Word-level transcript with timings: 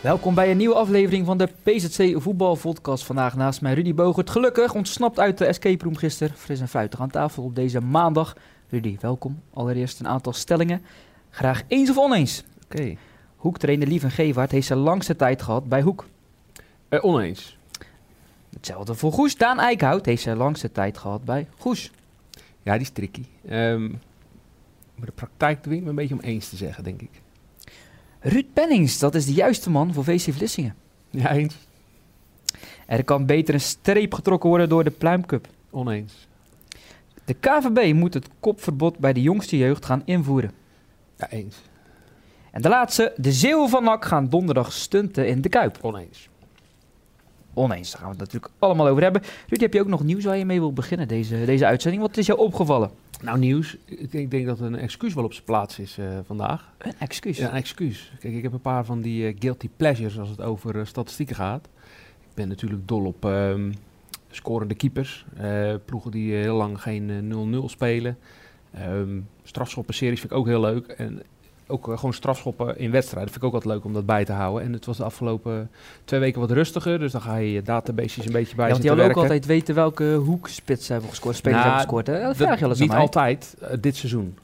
Welkom 0.00 0.34
bij 0.34 0.50
een 0.50 0.56
nieuwe 0.56 0.74
aflevering 0.74 1.26
van 1.26 1.38
de 1.38 1.48
PZC 1.62 2.22
Voetbalvodcast. 2.22 3.04
Vandaag 3.04 3.36
naast 3.36 3.60
mij 3.60 3.74
Rudy 3.74 3.94
Bogert. 3.94 4.30
Gelukkig 4.30 4.74
ontsnapt 4.74 5.18
uit 5.18 5.38
de 5.38 5.44
escape 5.44 5.84
room 5.84 5.96
gisteren. 5.96 6.36
Fris 6.36 6.60
en 6.60 6.68
fruitig 6.68 7.00
aan 7.00 7.10
tafel 7.10 7.42
op 7.42 7.54
deze 7.54 7.80
maandag. 7.80 8.36
Rudy, 8.68 8.96
welkom. 9.00 9.42
Allereerst 9.52 10.00
een 10.00 10.08
aantal 10.08 10.32
stellingen. 10.32 10.82
Graag 11.30 11.62
eens 11.68 11.90
of 11.90 11.98
oneens. 11.98 12.44
Oké. 12.64 12.96
Hoektrainer 13.36 13.88
Lieven 13.88 14.10
Gevaert 14.10 14.50
heeft 14.50 14.66
zijn 14.66 14.78
langste 14.78 15.16
tijd 15.16 15.42
gehad 15.42 15.68
bij 15.68 15.82
Hoek. 15.82 16.06
Eh, 16.88 17.04
oneens. 17.04 17.58
Hetzelfde 18.52 18.94
voor 18.94 19.12
Goes. 19.12 19.36
Daan 19.36 19.58
Eickhout 19.58 20.06
heeft 20.06 20.22
zijn 20.22 20.36
langste 20.36 20.72
tijd 20.72 20.98
gehad 20.98 21.24
bij 21.24 21.46
Goes. 21.58 21.90
Ja, 22.62 22.72
die 22.72 22.82
is 22.82 22.90
tricky. 22.90 23.24
Ehm, 23.48 23.88
maar 24.94 25.06
de 25.06 25.12
praktijk 25.14 25.62
dwingt 25.62 25.84
me 25.84 25.90
een 25.90 25.96
beetje 25.96 26.14
om 26.14 26.20
eens 26.20 26.48
te 26.48 26.56
zeggen, 26.56 26.84
denk 26.84 27.02
ik. 27.02 27.22
Ruud 28.20 28.46
Pennings, 28.52 28.98
dat 28.98 29.14
is 29.14 29.26
de 29.26 29.32
juiste 29.32 29.70
man 29.70 29.94
voor 29.94 30.04
VC 30.04 30.32
Vlissingen. 30.32 30.74
Ja, 31.10 31.32
eens. 31.32 31.54
Er 32.86 33.04
kan 33.04 33.26
beter 33.26 33.54
een 33.54 33.60
streep 33.60 34.14
getrokken 34.14 34.48
worden 34.48 34.68
door 34.68 34.84
de 34.84 34.90
Pluimcup. 34.90 35.48
Oneens. 35.70 36.26
De 37.24 37.34
KVB 37.34 37.94
moet 37.94 38.14
het 38.14 38.28
kopverbod 38.40 38.98
bij 38.98 39.12
de 39.12 39.22
jongste 39.22 39.56
jeugd 39.56 39.84
gaan 39.84 40.02
invoeren. 40.04 40.50
Ja, 41.16 41.30
eens. 41.30 41.56
En 42.50 42.62
de 42.62 42.68
laatste, 42.68 43.12
de 43.16 43.32
Zeeuwen 43.32 43.68
van 43.68 43.84
NAC 43.84 44.04
gaan 44.04 44.28
donderdag 44.28 44.72
stunten 44.72 45.28
in 45.28 45.40
de 45.40 45.48
Kuip. 45.48 45.78
Oneens. 45.80 46.28
Oneens, 47.54 47.90
daar 47.90 48.00
gaan 48.00 48.10
we 48.10 48.16
het 48.16 48.24
natuurlijk 48.24 48.52
allemaal 48.58 48.88
over 48.88 49.02
hebben. 49.02 49.22
Ruud, 49.48 49.60
heb 49.60 49.72
je 49.72 49.80
ook 49.80 49.86
nog 49.86 50.02
nieuws 50.02 50.24
waar 50.24 50.36
je 50.36 50.44
mee 50.44 50.60
wilt 50.60 50.74
beginnen, 50.74 51.08
deze, 51.08 51.44
deze 51.44 51.66
uitzending? 51.66 52.02
Wat 52.02 52.16
is 52.16 52.26
jou 52.26 52.38
opgevallen? 52.38 52.90
Nou, 53.22 53.38
nieuws. 53.38 53.76
Ik 53.84 54.10
denk, 54.12 54.24
ik 54.24 54.30
denk 54.30 54.46
dat 54.46 54.60
een 54.60 54.74
excuus 54.76 55.14
wel 55.14 55.24
op 55.24 55.32
zijn 55.32 55.44
plaats 55.44 55.78
is 55.78 55.98
eh, 55.98 56.18
vandaag. 56.24 56.72
Een 56.78 56.94
excuus. 56.98 57.38
Ja, 57.38 57.48
een 57.48 57.56
excuus. 57.56 58.12
Kijk, 58.18 58.34
ik 58.34 58.42
heb 58.42 58.52
een 58.52 58.60
paar 58.60 58.84
van 58.84 59.00
die 59.00 59.26
eh, 59.26 59.36
guilty 59.38 59.68
pleasures 59.76 60.18
als 60.18 60.28
het 60.28 60.40
over 60.40 60.78
eh, 60.78 60.84
statistieken 60.84 61.36
gaat. 61.36 61.68
Ik 62.20 62.34
ben 62.34 62.48
natuurlijk 62.48 62.88
dol 62.88 63.04
op 63.04 63.24
ehm, 63.24 63.72
scorende 64.30 64.74
keepers. 64.74 65.26
ploegen 65.84 66.10
die 66.10 66.34
heel 66.34 66.56
lang 66.56 66.82
geen 66.82 67.60
0-0 67.62 67.64
spelen. 67.64 68.18
Ehm 68.72 69.20
strafschoppenseries 69.48 70.20
vind 70.20 70.32
ik 70.32 70.38
ook 70.38 70.46
heel 70.46 70.60
leuk. 70.60 70.86
En 70.86 71.22
ook 71.68 71.88
eh, 71.88 71.94
gewoon 71.94 72.12
strafschoppen 72.12 72.78
in 72.78 72.90
wedstrijden 72.90 73.32
vind 73.32 73.42
ik 73.42 73.48
ook 73.48 73.54
altijd 73.54 73.74
leuk 73.74 73.84
om 73.84 73.92
dat 73.92 74.06
bij 74.06 74.24
te 74.24 74.32
houden. 74.32 74.62
En 74.62 74.72
het 74.72 74.86
was 74.86 74.96
de 74.96 75.04
afgelopen 75.04 75.70
twee 76.04 76.20
weken 76.20 76.40
wat 76.40 76.50
rustiger. 76.50 76.98
Dus 76.98 77.12
dan 77.12 77.20
ga 77.20 77.36
je 77.36 77.52
je 77.52 77.62
databases 77.62 78.26
een 78.26 78.32
beetje 78.32 78.56
bij 78.56 78.64
Ja, 78.64 78.70
want 78.70 78.82
die 78.82 78.90
willen 78.90 79.10
ook 79.10 79.16
altijd 79.16 79.46
weten 79.46 79.74
welke 79.74 80.14
hoekspits 80.14 80.88
hebben 80.88 81.08
gescoord, 81.08 81.36
spelers 81.36 81.64
Nou, 81.64 81.76
hebben 81.76 81.88
gescoord. 81.88 82.18
Hè? 82.18 82.26
Dat 82.26 82.36
vraag 82.36 82.78
je 82.78 82.84
Niet 82.84 82.92
altijd, 82.92 83.56
eh, 83.60 83.76
dit 83.80 83.96
seizoen. 83.96 84.36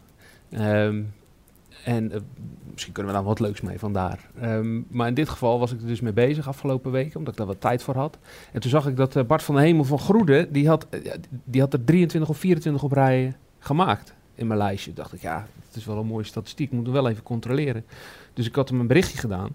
Ehm, 0.50 1.02
en 1.84 2.12
eh, 2.12 2.20
misschien 2.70 2.92
kunnen 2.92 3.12
we 3.12 3.18
daar 3.18 3.28
wat 3.28 3.40
leuks 3.40 3.60
mee 3.60 3.78
vandaar. 3.78 4.18
Ehm, 4.40 4.80
maar 4.88 5.08
in 5.08 5.14
dit 5.14 5.28
geval 5.28 5.58
was 5.58 5.72
ik 5.72 5.80
er 5.80 5.86
dus 5.86 6.00
mee 6.00 6.12
bezig 6.12 6.48
afgelopen 6.48 6.90
weken, 6.90 7.16
omdat 7.16 7.32
ik 7.32 7.38
daar 7.38 7.46
wat 7.46 7.60
tijd 7.60 7.82
voor 7.82 7.96
had. 7.96 8.18
En 8.52 8.60
toen 8.60 8.70
zag 8.70 8.86
ik 8.86 8.96
dat 8.96 9.26
Bart 9.26 9.42
van 9.42 9.54
de 9.54 9.60
Hemel 9.60 9.84
van 9.84 9.98
Groede, 9.98 10.48
die 10.50 10.68
had, 10.68 10.86
die 11.44 11.60
had 11.60 11.72
er 11.72 11.84
23 11.84 12.30
of 12.30 12.38
24 12.38 12.82
op 12.82 12.92
rij 12.92 13.36
gemaakt 13.58 14.14
in 14.34 14.46
mijn 14.46 14.58
lijstje. 14.58 14.92
Dacht 14.92 15.12
ik, 15.12 15.20
ja, 15.20 15.46
het 15.66 15.76
is 15.76 15.84
wel 15.84 15.98
een 15.98 16.06
mooie 16.06 16.24
statistiek, 16.24 16.70
moet 16.70 16.84
hem 16.84 16.92
wel 16.94 17.08
even 17.08 17.22
controleren. 17.22 17.84
Dus 18.34 18.46
ik 18.46 18.54
had 18.54 18.68
hem 18.68 18.80
een 18.80 18.86
berichtje 18.86 19.18
gedaan. 19.18 19.48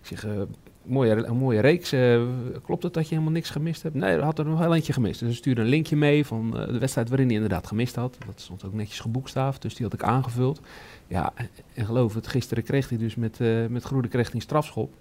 Ik 0.00 0.06
zeg, 0.06 0.24
eh, 0.24 0.42
mooie, 0.82 1.26
een 1.26 1.36
mooie 1.36 1.60
reeks. 1.60 1.92
eh, 1.92 2.22
klopt 2.64 2.82
het 2.82 2.94
dat 2.94 3.02
je 3.02 3.10
helemaal 3.10 3.32
niks 3.32 3.50
gemist 3.50 3.82
hebt? 3.82 3.94
Nee, 3.94 4.10
hij 4.10 4.20
had 4.24 4.38
er 4.38 4.44
nog 4.44 4.58
wel 4.58 4.74
eentje 4.74 4.92
gemist. 4.92 5.18
Dus 5.18 5.28
hij 5.28 5.36
stuurde 5.36 5.60
een 5.60 5.66
linkje 5.66 5.96
mee 5.96 6.26
van 6.26 6.58
eh, 6.58 6.66
de 6.66 6.78
wedstrijd 6.78 7.08
waarin 7.08 7.26
hij 7.26 7.36
inderdaad 7.36 7.66
gemist 7.66 7.94
had. 7.96 8.16
Dat 8.26 8.40
stond 8.40 8.64
ook 8.64 8.72
netjes 8.72 9.00
geboekstaafd, 9.00 9.62
dus 9.62 9.74
die 9.74 9.84
had 9.84 9.94
ik 9.94 10.02
aangevuld. 10.02 10.60
Ja, 11.06 11.32
en- 11.74 11.86
geloof 11.86 12.14
het, 12.14 12.26
gisteren 12.26 12.64
kreeg 12.64 12.88
hij 12.88 12.98
dus 12.98 13.14
met, 13.14 13.38
met 13.68 13.82
Groene 13.82 14.08
kreeg 14.08 14.26
hij 14.26 14.34
een 14.34 14.40
strafschop. 14.40 14.94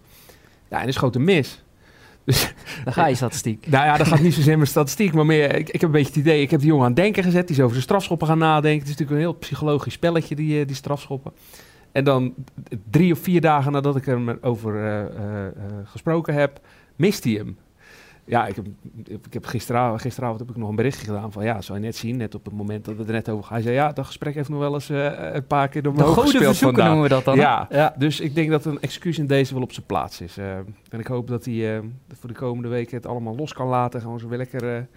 Ja, 0.70 0.78
en 0.78 0.84
hij 0.84 0.92
schoot 0.92 1.16
een 1.16 1.24
mis. 1.24 1.64
Dus 2.24 2.54
Dan 2.84 2.94
ga 2.94 3.08
je 3.08 3.16
statistiek. 3.16 3.68
nou 3.68 3.86
ja, 3.86 3.98
dat 3.98 4.08
gaat 4.08 4.22
niet 4.22 4.34
zozeer 4.34 4.56
mijn 4.56 4.68
statistiek, 4.70 5.14
maar 5.14 5.26
meer, 5.26 5.56
ik, 5.56 5.72
heb 5.72 5.82
een 5.82 5.92
beetje 5.92 6.08
het 6.08 6.16
idee, 6.16 6.42
ik 6.42 6.52
heb 6.52 6.60
die 6.60 6.70
jongen 6.70 6.86
aan 6.86 6.92
het 6.92 7.02
denken 7.02 7.24
gezet, 7.24 7.48
die 7.48 7.56
is 7.56 7.62
over 7.62 7.72
zijn 7.72 7.84
strafschoppen 7.84 8.28
gaan 8.28 8.38
nadenken. 8.38 8.80
Het 8.80 8.90
is 8.90 8.98
natuurlijk 8.98 9.12
een 9.12 9.32
heel 9.32 9.40
psychologisch 9.40 9.94
spelletje, 9.94 10.36
die, 10.36 10.60
eh, 10.60 10.68
die 10.68 10.76
strafschoppen. 10.76 11.32
En 11.92 12.04
dan 12.04 12.34
drie 12.90 13.12
of 13.12 13.20
vier 13.20 13.42
dagen 13.42 13.72
nadat 13.72 13.96
ik 13.96 14.08
er 14.08 14.38
over 14.42 14.76
eh, 14.76 15.02
eh, 15.02 15.52
gesproken 15.84 16.34
heb, 16.34 16.60
mist 16.96 17.24
hij 17.24 17.34
hem. 17.34 17.58
Ja, 18.26 18.48
ik 18.48 18.56
heb, 18.56 18.66
ik 19.06 19.34
heb 19.34 19.46
gisteravond, 19.46 20.02
gisteravond 20.02 20.40
heb 20.40 20.50
ik 20.50 20.56
nog 20.56 20.70
een 20.70 20.76
berichtje 20.76 21.06
gedaan 21.06 21.32
van 21.32 21.44
ja, 21.44 21.62
zou 21.62 21.80
je 21.80 21.86
net 21.86 21.96
zien, 21.96 22.18
net 22.18 22.36
op 22.36 22.46
het 22.46 22.54
moment 22.54 22.86
dat 22.86 22.96
we 22.96 23.04
er 23.04 23.12
net 23.12 23.30
over 23.30 23.44
gaan. 23.44 23.54
Hij 23.54 23.62
zei 23.62 23.76
ja, 23.76 23.92
dat 23.92 24.06
gesprek 24.06 24.34
heeft 24.34 24.50
nog 24.50 24.60
wel 24.60 24.74
eens 24.74 24.90
eh, 24.90 25.34
een 25.34 25.48
paar 25.48 25.68
keer 25.68 25.82
door 25.82 26.00
goede 26.00 26.22
gespeeld 26.22 26.58
vandaag. 26.58 26.86
noemen 26.86 27.04
we 27.04 27.10
dat 27.10 27.26
dan. 27.26 27.36
Ja. 27.36 27.68
ja. 27.70 27.96
Dus 27.98 28.20
ik 28.20 28.36
denk 28.36 28.50
dat 28.50 28.66
een 28.66 28.82
excuus 28.82 29.18
in 29.18 29.28
deze 29.28 29.54
wel 29.54 29.64
op 29.64 29.74
zijn 29.74 29.86
plaats 29.86 30.22
is. 30.22 30.38
Eh, 30.38 30.56
en 30.90 31.00
ik 31.00 31.08
hoop 31.08 31.28
dat 31.28 31.46
hij 31.46 31.76
eh, 31.76 31.84
voor 32.20 32.30
de 32.30 32.36
komende 32.36 32.70
weken 32.70 32.96
het 32.96 33.06
allemaal 33.06 33.36
los 33.36 33.54
kan 33.54 33.68
laten. 33.68 34.02
Gewoon 34.02 34.20
zo 34.20 34.28
weer 34.28 34.38
lekker 34.38 34.88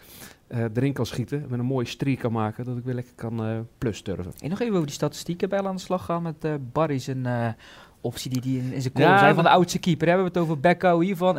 erin 0.74 0.92
kan 0.92 1.06
schieten. 1.06 1.46
Met 1.48 1.58
een 1.58 1.64
mooie 1.64 1.86
streak 1.86 2.18
kan 2.18 2.32
maken. 2.32 2.64
Dat 2.64 2.76
ik 2.76 2.84
weer 2.84 2.94
lekker 2.94 3.14
kan 3.14 3.66
plus 3.78 4.02
turven. 4.02 4.32
En 4.38 4.50
nog 4.50 4.60
even 4.60 4.74
over 4.74 4.86
die 4.86 4.94
statistieken 4.94 5.48
bij 5.48 5.62
aan 5.62 5.76
de 5.76 5.80
slag 5.80 6.04
gaan 6.04 6.22
met 6.22 6.72
Barry 6.72 6.98
zijn 6.98 7.26
eh, 7.26 7.48
optie 8.04 8.30
die 8.30 8.40
die 8.40 8.58
in, 8.58 8.80
zijn 8.80 8.92
column 8.92 9.18
zei 9.18 9.34
van 9.34 9.44
de 9.44 9.50
oudste 9.50 9.78
keeper. 9.78 10.06
Hebben 10.08 10.26
we 10.26 10.32
het 10.32 10.42
over 10.42 10.60
Becco 10.60 11.00
hier 11.00 11.16
van 11.16 11.36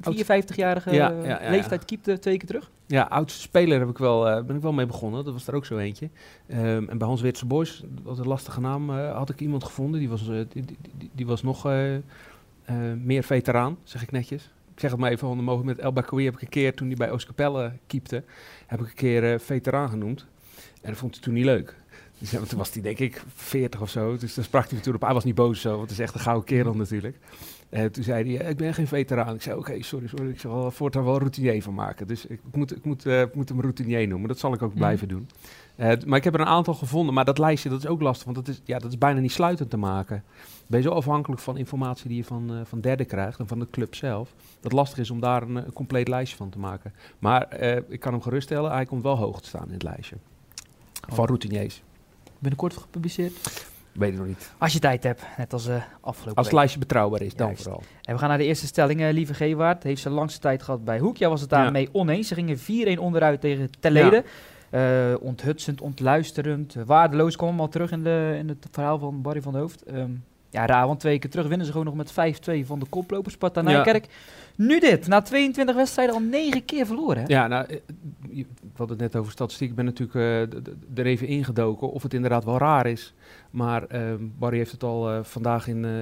tot 0.00 0.18
53-jarige 0.18 0.94
Ja, 0.94 1.10
ja, 1.10 1.24
ja, 1.24 1.42
ja. 1.42 1.50
leeftijd 1.50 1.84
keepte 1.84 2.18
twee 2.18 2.36
keer 2.36 2.46
terug. 2.46 2.70
Ja, 2.86 3.02
oudste 3.02 3.40
speler 3.40 3.78
heb 3.78 3.88
ik 3.88 3.98
wel, 3.98 4.28
eh, 4.28 4.44
ben 4.44 4.56
ik 4.56 4.62
wel 4.62 4.72
mee 4.72 4.86
begonnen. 4.86 5.24
Dat 5.24 5.32
was 5.32 5.46
er 5.46 5.54
ook 5.54 5.66
zo 5.66 5.78
eentje. 5.78 6.08
Ehm, 6.46 6.88
en 6.88 6.98
bij 6.98 7.06
Hans 7.06 7.20
Weertse 7.20 7.46
Boys, 7.46 7.84
dat 7.88 8.04
was 8.04 8.18
een 8.18 8.26
lastige 8.26 8.60
naam, 8.60 8.90
eh, 8.90 9.16
had 9.16 9.30
ik 9.30 9.40
iemand 9.40 9.64
gevonden. 9.64 10.00
Die 10.00 10.08
was, 10.08 10.28
eh, 10.28 10.36
die, 10.52 10.64
die, 11.14 11.26
was 11.26 11.42
nog 11.42 11.66
eh, 11.66 11.94
eh, 12.66 12.76
meer 13.04 13.22
veteraan, 13.22 13.78
zeg 13.82 14.02
ik 14.02 14.10
netjes. 14.10 14.50
Ik 14.74 14.80
zeg 14.80 14.90
het 14.90 15.00
maar 15.00 15.10
even, 15.10 15.44
want 15.44 15.64
met 15.64 15.78
El 15.78 15.92
Bakoui 15.92 16.24
heb 16.24 16.34
ik 16.34 16.42
een 16.42 16.48
keer, 16.48 16.74
toen 16.74 16.86
hij 16.86 16.96
bij 16.96 17.10
Oostkapelle 17.10 17.72
keepte, 17.86 18.24
heb 18.66 18.80
ik 18.80 18.86
een 18.86 18.94
keer 18.94 19.32
eh, 19.32 19.38
veteraan 19.38 19.88
genoemd. 19.88 20.26
En 20.82 20.90
dat 20.90 20.96
vond 20.98 21.14
hij 21.14 21.22
toen 21.22 21.34
niet 21.34 21.44
leuk. 21.44 21.76
Dus, 22.18 22.30
ja, 22.30 22.40
toen 22.40 22.58
was 22.58 22.72
hij 22.72 22.82
denk 22.82 22.98
ik 22.98 23.22
40 23.34 23.80
of 23.80 23.90
zo. 23.90 24.16
Dus 24.16 24.34
dan 24.34 24.44
sprak 24.44 24.70
hij 24.70 24.80
toen 24.80 24.94
op. 24.94 25.00
Hij 25.00 25.12
was 25.14 25.24
niet 25.24 25.34
boos 25.34 25.60
zo, 25.60 25.68
want 25.70 25.82
het 25.82 25.90
is 25.90 25.98
echt 25.98 26.14
een 26.14 26.20
gouden 26.20 26.44
kerel 26.44 26.74
natuurlijk. 26.74 27.18
Eh, 27.68 27.84
toen 27.84 28.04
zei 28.04 28.36
hij, 28.36 28.44
eh, 28.44 28.50
ik 28.50 28.56
ben 28.56 28.74
geen 28.74 28.86
veteraan. 28.86 29.34
Ik 29.34 29.42
zei, 29.42 29.58
oké, 29.58 29.82
sorry, 29.82 30.06
sorry. 30.06 30.28
Ik 30.30 30.40
zal 30.40 30.70
voortaan 30.70 31.04
wel 31.04 31.18
routinier 31.18 31.62
van 31.62 31.74
maken. 31.74 32.06
Dus 32.06 32.26
ik, 32.26 32.40
moet, 32.52 32.76
ik, 32.76 32.84
moet, 32.84 33.06
eh, 33.06 33.20
ik 33.20 33.34
moet 33.34 33.48
hem 33.48 33.60
routinier 33.60 34.08
noemen. 34.08 34.28
Dat 34.28 34.38
zal 34.38 34.52
ik 34.52 34.62
ook 34.62 34.68
Mhm. 34.70 34.78
blijven 34.78 35.08
doen. 35.08 35.28
Maar 36.06 36.18
ik 36.18 36.24
heb 36.24 36.34
er 36.34 36.40
een 36.40 36.46
aantal 36.46 36.74
gevonden. 36.74 37.14
Maar 37.14 37.24
dat 37.24 37.38
lijstje, 37.38 37.68
dat 37.68 37.78
is 37.78 37.86
ook 37.86 38.00
lastig. 38.00 38.24
Want 38.24 38.36
dat 38.36 38.48
is, 38.48 38.60
ja, 38.64 38.78
dat 38.78 38.90
is 38.90 38.98
bijna 38.98 39.20
niet 39.20 39.32
sluitend 39.32 39.70
te 39.70 39.76
maken. 39.76 40.24
Ben 40.66 40.80
je 40.80 40.86
zo 40.88 40.92
afhankelijk 40.94 41.40
van 41.40 41.56
informatie 41.56 42.08
die 42.08 42.16
je 42.16 42.24
van, 42.24 42.50
eh 42.54 42.60
van 42.64 42.80
derden 42.80 43.06
krijgt. 43.06 43.38
En 43.38 43.46
van 43.46 43.58
de 43.58 43.66
club 43.70 43.94
zelf. 43.94 44.34
Dat 44.60 44.72
lastig 44.72 44.98
is 44.98 45.10
om 45.10 45.20
daar 45.20 45.42
een, 45.42 45.56
een 45.56 45.72
compleet 45.72 46.08
lijstje 46.08 46.36
van 46.36 46.48
te 46.50 46.58
maken. 46.58 46.92
Maar 47.18 47.60
ik 47.88 48.00
kan 48.00 48.12
hem 48.12 48.22
geruststellen. 48.22 48.70
Hij 48.70 48.84
komt 48.86 49.02
wel 49.02 49.16
hoog 49.16 49.40
te 49.40 49.48
staan 49.48 49.66
in 49.66 49.72
het 49.72 49.82
lijstje. 49.82 50.16
Van 51.08 51.26
routiniers. 51.26 51.82
Binnenkort 52.38 52.76
gepubliceerd. 52.76 53.32
Weet 53.92 54.12
ik 54.12 54.18
nog 54.18 54.26
niet. 54.26 54.52
Als 54.58 54.72
je 54.72 54.78
tijd 54.78 55.02
hebt, 55.02 55.22
net 55.36 55.52
als 55.52 55.66
eh 55.66 55.82
afgelopen 56.00 56.34
Als 56.36 56.46
het 56.46 56.54
lijstje 56.54 56.78
betrouwbaar 56.78 57.22
is, 57.22 57.34
dan 57.34 57.46
Juist. 57.46 57.62
vooral. 57.62 57.82
En 58.02 58.14
we 58.14 58.20
gaan 58.20 58.28
naar 58.28 58.38
de 58.38 58.44
eerste 58.44 58.66
stelling. 58.66 59.00
Eh, 59.00 59.12
Lieve 59.12 59.34
Gewaard 59.34 59.82
heeft 59.82 60.02
zijn 60.02 60.14
langste 60.14 60.40
tijd 60.40 60.62
gehad 60.62 60.84
bij 60.84 60.98
Hoek. 60.98 61.16
Jij 61.16 61.28
was 61.28 61.40
het 61.40 61.50
daarmee 61.50 61.88
oneens. 61.92 62.28
Ze 62.28 62.34
gingen 62.34 62.58
4-1 62.58 62.98
onderuit 62.98 63.40
tegen 63.40 63.70
Telede. 63.80 64.24
Eh, 64.70 65.14
onthutsend, 65.20 65.80
ontluisterend, 65.80 66.74
waardeloos. 66.86 67.36
Kwam 67.36 67.48
allemaal 67.48 67.68
terug 67.68 67.90
in, 67.90 68.02
de, 68.02 68.34
in 68.38 68.48
het 68.48 68.66
verhaal 68.70 68.98
van 68.98 69.22
Barry 69.22 69.42
van 69.42 69.52
de 69.52 69.58
Hoofd. 69.58 69.82
Ehm, 69.82 70.10
ja, 70.56 70.66
raar, 70.66 70.86
want 70.86 71.00
twee 71.00 71.18
keer 71.18 71.30
terug 71.30 71.46
winnen 71.46 71.66
ze 71.66 71.72
gewoon 71.72 71.86
nog 71.86 71.94
met 71.96 72.12
5-2 72.62 72.66
van 72.66 72.78
de 72.78 72.86
koploper 72.88 73.30
Sparta 73.32 73.60
Ja. 73.60 73.66
Nijkerk. 73.66 74.06
Nu 74.56 74.80
dit, 74.80 75.06
na 75.06 75.22
22 75.22 75.74
wedstrijden 75.74 76.14
al 76.14 76.20
9 76.20 76.64
keer 76.64 76.86
verloren. 76.86 77.16
Hè? 77.22 77.24
Ja, 77.26 77.46
nou, 77.46 77.66
eh, 77.66 77.76
we 78.30 78.44
hadden 78.76 78.98
het 78.98 79.12
net 79.12 79.16
over 79.20 79.32
statistiek. 79.32 79.68
Ik 79.70 79.74
ben 79.76 79.84
natuurlijk 79.84 80.52
eh, 80.52 80.58
d- 80.60 80.98
er 80.98 81.06
even 81.06 81.26
ingedoken 81.26 81.90
of 81.90 82.02
het 82.02 82.14
inderdaad 82.14 82.44
wel 82.44 82.58
raar 82.58 82.86
is. 82.86 83.14
Maar 83.50 83.84
ehm, 83.84 84.24
Barry 84.38 84.56
heeft 84.56 84.72
het 84.72 84.82
al 84.82 85.10
eh, 85.10 85.18
vandaag 85.22 85.68
in, 85.68 85.84
eh, 85.84 85.98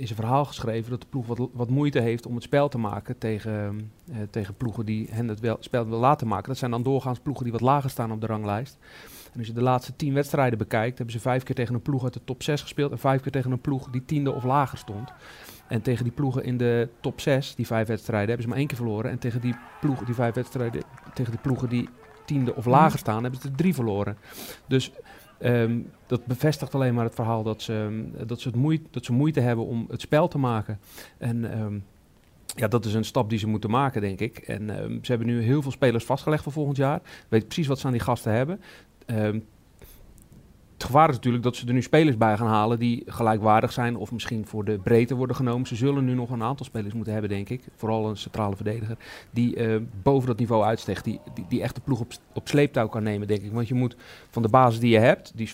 in 0.00 0.06
zijn 0.06 0.18
verhaal 0.18 0.44
geschreven... 0.44 0.90
dat 0.90 1.00
de 1.00 1.06
ploeg 1.10 1.26
wat, 1.26 1.48
wat 1.52 1.68
moeite 1.70 2.00
heeft 2.00 2.26
om 2.26 2.34
het 2.34 2.42
spel 2.42 2.68
te 2.68 2.78
maken 2.78 3.18
tegen, 3.18 3.52
ehm, 3.52 3.76
eh, 4.16 4.22
tegen 4.30 4.54
ploegen 4.56 4.86
die 4.86 5.08
hen 5.10 5.28
het 5.28 5.40
wel, 5.40 5.56
spel 5.60 5.88
wil 5.88 5.98
laten 5.98 6.26
maken. 6.26 6.48
Dat 6.48 6.58
zijn 6.58 6.70
dan 6.70 6.82
doorgaans 6.82 7.18
ploegen 7.18 7.44
die 7.44 7.52
wat 7.52 7.60
lager 7.60 7.90
staan 7.90 8.12
op 8.12 8.20
de 8.20 8.26
ranglijst. 8.26 8.78
En 9.34 9.40
als 9.40 9.48
je 9.48 9.54
de 9.54 9.62
laatste 9.62 9.96
tien 9.96 10.14
wedstrijden 10.14 10.58
bekijkt... 10.58 10.98
hebben 10.98 11.14
ze 11.14 11.20
vijf 11.20 11.42
keer 11.42 11.54
tegen 11.54 11.74
een 11.74 11.82
ploeg 11.82 12.04
uit 12.04 12.12
de 12.12 12.24
top 12.24 12.42
6 12.42 12.60
gespeeld... 12.60 12.92
en 12.92 12.98
vijf 12.98 13.22
keer 13.22 13.32
tegen 13.32 13.50
een 13.50 13.60
ploeg 13.60 13.90
die 13.90 14.04
tiende 14.04 14.32
of 14.32 14.44
lager 14.44 14.78
stond. 14.78 15.12
En 15.68 15.82
tegen 15.82 16.04
die 16.04 16.12
ploegen 16.12 16.44
in 16.44 16.56
de 16.56 16.88
top 17.00 17.20
6, 17.20 17.54
die 17.54 17.66
vijf 17.66 17.86
wedstrijden, 17.86 18.26
hebben 18.28 18.42
ze 18.42 18.48
maar 18.48 18.58
één 18.58 18.66
keer 18.66 18.76
verloren. 18.76 19.10
En 19.10 19.18
tegen 19.18 19.40
die 19.40 19.54
ploegen, 19.80 20.06
die 20.06 20.14
vijf 20.14 20.34
wedstrijden, 20.34 20.82
tegen 21.14 21.32
die 21.32 21.40
ploegen 21.40 21.68
die 21.68 21.88
tiende 22.24 22.54
of 22.54 22.66
lager 22.66 22.98
staan, 22.98 23.22
hebben 23.22 23.40
ze 23.40 23.48
er 23.48 23.54
drie 23.54 23.74
verloren. 23.74 24.16
Dus 24.66 24.92
ehm, 25.38 25.80
dat 26.06 26.26
bevestigt 26.26 26.74
alleen 26.74 26.94
maar 26.94 27.04
het 27.04 27.14
verhaal 27.14 27.42
dat 27.42 27.62
ze, 27.62 27.72
ehm, 27.72 28.26
dat, 28.26 28.40
ze 28.40 28.48
het 28.48 28.56
moeite, 28.56 28.84
dat 28.90 29.04
ze 29.04 29.12
moeite 29.12 29.40
hebben 29.40 29.66
om 29.66 29.86
het 29.90 30.00
spel 30.00 30.28
te 30.28 30.38
maken. 30.38 30.78
En 31.18 31.52
ehm, 31.52 31.78
ja, 32.56 32.68
dat 32.68 32.84
is 32.84 32.94
een 32.94 33.04
stap 33.04 33.30
die 33.30 33.38
ze 33.38 33.46
moeten 33.46 33.70
maken, 33.70 34.00
denk 34.00 34.20
ik. 34.20 34.38
En 34.38 34.68
ze 35.02 35.10
hebben 35.10 35.26
nu 35.26 35.42
heel 35.42 35.62
veel 35.62 35.70
spelers 35.70 36.04
vastgelegd 36.04 36.42
voor 36.42 36.52
volgend 36.52 36.76
jaar. 36.76 37.00
Weet 37.28 37.44
precies 37.44 37.66
wat 37.66 37.78
ze 37.78 37.86
aan 37.86 37.92
die 37.92 38.00
gasten 38.00 38.32
hebben. 38.32 38.60
Ehm, 39.06 39.38
het 40.74 40.84
gevaar 40.84 41.08
is 41.08 41.14
natuurlijk 41.14 41.44
dat 41.44 41.56
ze 41.56 41.66
er 41.66 41.72
nu 41.72 41.82
spelers 41.82 42.16
bij 42.16 42.36
gaan 42.36 42.46
halen 42.46 42.78
die 42.78 43.02
gelijkwaardig 43.06 43.72
zijn 43.72 43.96
of 43.96 44.12
misschien 44.12 44.46
voor 44.46 44.64
de 44.64 44.78
breedte 44.78 45.14
worden 45.14 45.36
genomen. 45.36 45.66
Ze 45.66 45.76
zullen 45.76 46.04
nu 46.04 46.14
nog 46.14 46.30
een 46.30 46.42
aantal 46.42 46.66
spelers 46.66 46.94
moeten 46.94 47.12
hebben, 47.12 47.30
denk 47.30 47.48
ik. 47.48 47.64
Vooral 47.76 48.08
een 48.08 48.16
centrale 48.16 48.56
verdediger 48.56 48.96
die 49.30 49.56
uh, 49.56 49.80
boven 50.02 50.28
dat 50.28 50.38
niveau 50.38 50.64
uitsteekt. 50.64 51.04
Die, 51.04 51.20
die, 51.34 51.44
die 51.48 51.62
echt 51.62 51.74
de 51.74 51.80
ploeg 51.80 52.00
op, 52.00 52.12
op 52.34 52.48
sleeptouw 52.48 52.88
kan 52.88 53.02
nemen, 53.02 53.26
denk 53.26 53.42
ik. 53.42 53.52
Want 53.52 53.68
je 53.68 53.74
moet 53.74 53.96
van 54.30 54.42
de 54.42 54.48
basis 54.48 54.80
die 54.80 54.90
je 54.90 54.98
hebt, 54.98 55.32
die 55.34 55.50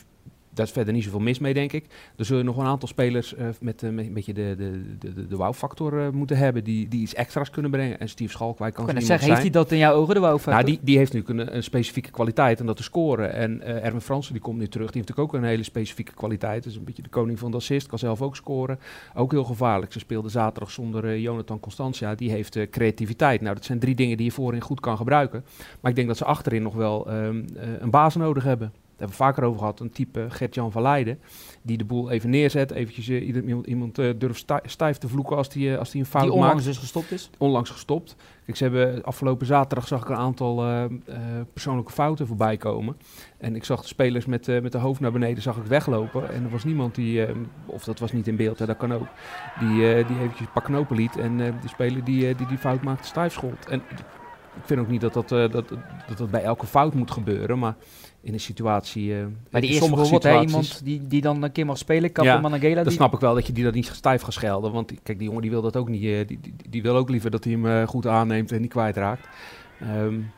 daar 0.61 0.69
is 0.69 0.75
verder 0.75 0.95
niet 0.95 1.05
zoveel 1.05 1.21
mis 1.21 1.39
mee, 1.39 1.55
denk 1.55 1.73
ik. 1.73 1.85
Er 2.17 2.25
zullen 2.25 2.45
nog 2.45 2.57
een 2.57 2.67
aantal 2.67 2.89
spelers 2.89 3.35
uh, 3.35 3.49
met, 3.61 3.83
uh, 3.83 3.91
een 3.91 4.13
beetje 4.13 4.33
de, 4.33 4.55
de, 4.59 4.99
de, 4.99 5.27
de 5.27 5.37
wow-factor 5.37 5.93
uh, 5.95 6.09
moeten 6.11 6.37
hebben, 6.37 6.65
die, 6.65 6.89
die 6.89 7.01
iets 7.01 7.15
extra's 7.15 7.51
kunnen 7.51 7.71
brengen. 7.71 8.01
En 8.01 8.09
Steve 8.09 8.31
Schalkwijk 8.31 8.75
kan 8.75 8.85
zeggen, 8.87 9.07
zijn. 9.07 9.21
Heeft 9.21 9.41
hij 9.41 9.51
dat 9.51 9.73
in 9.73 9.79
jouw 9.79 9.95
ogen, 9.95 10.15
de 10.15 10.21
wow-factor? 10.21 10.53
Nou, 10.53 10.65
die, 10.65 10.79
die 10.83 10.97
heeft 10.97 11.13
nu 11.13 11.23
een, 11.27 11.57
een 11.57 11.63
specifieke 11.63 12.11
kwaliteit 12.11 12.61
en 12.61 12.67
dat 12.67 12.77
te 12.77 12.83
scoren. 12.83 13.33
En 13.33 13.63
Erwin 13.63 14.01
Fransen, 14.01 14.33
die 14.33 14.43
komt 14.43 14.59
nu 14.59 14.69
terug, 14.69 14.91
die 14.91 14.97
heeft 14.97 15.09
natuurlijk 15.09 15.35
ook 15.35 15.43
een 15.43 15.49
hele 15.49 15.63
specifieke 15.63 16.15
kwaliteit. 16.15 16.63
Dat 16.63 16.73
is 16.73 16.79
een 16.79 16.85
beetje 16.85 17.03
de 17.03 17.09
koning 17.09 17.39
van 17.39 17.51
de 17.51 17.57
assist, 17.57 17.87
kan 17.87 17.99
zelf 17.99 18.23
ook 18.23 18.37
scoren. 18.37 18.79
Ook 19.15 19.31
heel 19.31 19.45
gevaarlijk. 19.45 19.93
Ze 19.93 19.99
speelde 19.99 20.29
zaterdag 20.29 20.71
zonder 20.71 21.19
Jonathan 21.19 21.61
Constantia, 21.61 22.15
die 22.15 22.31
heeft 22.31 22.71
creativiteit. 22.71 23.41
Nou, 23.41 23.55
dat 23.55 23.65
zijn 23.65 23.79
drie 23.79 23.95
dingen 23.95 24.17
die 24.17 24.27
je 24.27 24.33
voorin 24.33 24.61
goed 24.61 24.81
kan 24.81 24.97
gebruiken. 24.97 25.45
Maar 25.81 25.91
ik 25.91 25.97
denk 25.97 26.09
dat 26.09 26.17
ze 26.17 26.25
achterin 26.25 26.63
nog 26.63 26.75
wel 26.75 27.13
um, 27.13 27.45
een 27.79 27.91
baas 27.91 28.17
nodig 28.17 28.45
hebben 28.45 28.73
hebben 29.01 29.19
we 29.19 29.25
vaker 29.25 29.45
over 29.45 29.59
gehad, 29.59 29.81
een 29.81 29.91
type 29.91 30.27
Gert-Jan 30.29 30.73
van 30.73 30.83
Leiden. 30.83 31.19
Die 31.63 31.79
de 31.79 31.85
boel 31.85 32.11
even 32.11 32.31
neerzet, 32.31 32.71
eventjes 32.71 33.09
uh, 33.09 33.27
iemand, 33.27 33.67
iemand 33.67 33.99
uh, 33.99 34.13
durft 34.19 34.53
stijf 34.65 34.99
te 34.99 35.09
vloeken 35.09 35.37
als 35.37 35.49
die, 35.49 35.69
uh, 35.69 35.79
als 35.79 35.91
die 35.91 36.01
een 36.01 36.07
fout 36.07 36.23
die 36.23 36.33
maakt. 36.33 36.43
onlangs 36.43 36.65
dus 36.65 36.79
gestopt 36.79 37.11
is? 37.11 37.31
Onlangs 37.39 37.71
gestopt. 37.71 38.17
Kijk, 38.45 38.57
ze 38.57 38.63
hebben 38.63 39.03
afgelopen 39.05 39.47
zaterdag 39.47 39.87
zag 39.87 40.03
ik 40.03 40.09
een 40.09 40.17
aantal 40.17 40.89
persoonlijke 41.53 41.93
fouten 41.93 42.27
voorbij 42.27 42.57
komen. 42.57 42.97
En 43.39 43.57
ik 43.57 43.65
zag 43.65 43.81
de 43.81 43.87
spelers 43.87 44.27
met, 44.27 44.47
met 44.63 44.73
de 44.73 44.79
hoofd 44.79 45.01
naar 45.01 45.13
beneden 45.13 45.43
zag 45.43 45.57
ik 45.57 45.65
weglopen. 45.65 46.33
En 46.33 46.45
er 46.45 46.51
was 46.51 46.65
niemand 46.65 46.95
die, 46.95 47.27
of 47.67 47.85
dat 47.85 47.99
was 47.99 48.13
niet 48.13 48.29
in 48.29 48.37
beeld, 48.37 48.59
hè, 48.59 48.67
dat 48.67 48.77
kan 48.77 48.93
ook, 48.93 49.07
die, 49.59 49.77
die 50.05 50.19
eventjes 50.19 50.47
een 50.47 50.53
paar 50.53 50.63
knopen 50.63 50.97
liet. 50.97 51.17
En 51.17 51.37
die 51.37 51.69
speler 51.69 52.05
die, 52.05 52.35
die 52.35 52.47
die 52.47 52.59
fout 52.59 52.83
maakte 52.83 53.07
stijf 53.07 53.33
schold. 53.33 53.67
En 53.67 53.83
ik 54.57 54.63
vind 54.65 54.81
ook 54.81 54.89
niet 54.89 55.01
dat 55.01 55.13
dat, 55.13 55.29
dat, 55.29 55.53
dat, 55.53 55.69
dat 56.17 56.31
bij 56.31 56.43
elke 56.43 56.67
fout 56.67 56.95
moet 56.95 57.11
gebeuren, 57.11 57.59
maar 57.59 57.75
in 58.23 58.33
een 58.33 58.41
situatie. 58.41 59.09
Uh, 59.09 59.25
maar 59.51 59.61
die 59.61 59.71
eerste 59.71 59.89
bijvoorbeeld, 59.89 60.23
hè, 60.23 60.41
iemand 60.41 60.85
die, 60.85 61.07
die 61.07 61.21
dan 61.21 61.43
een 61.43 61.53
keer 61.53 61.67
mag 61.67 61.79
spelen, 61.79 62.13
Capo 62.13 62.29
ja, 62.29 62.41
Managela. 62.41 62.83
Dan 62.83 62.93
snap 62.93 63.15
ik 63.15 63.21
wel 63.21 63.35
dat 63.35 63.47
je 63.47 63.53
die 63.53 63.65
dat 63.65 63.75
niet 63.75 63.87
stijf 63.87 64.23
gaat 64.23 64.33
schelden. 64.33 64.73
Want 64.73 64.93
kijk, 65.03 65.19
die 65.19 65.27
jongen 65.27 65.43
die 65.43 65.51
wil 65.51 65.63
dat 65.63 65.77
ook 65.77 65.89
niet. 65.89 66.03
Uh, 66.03 66.27
die, 66.27 66.39
die, 66.41 66.55
die, 66.69 66.83
wil 66.83 66.97
ook 66.97 67.11
liever 67.11 67.31
dat 67.31 67.45
hij 67.45 67.53
hem 67.53 67.67
uh, 67.67 67.87
goed 67.87 68.07
aanneemt 68.07 68.53
en 68.53 68.61
niet 68.61 68.71
kwijtraakt. 68.71 69.29
Um, 69.83 70.31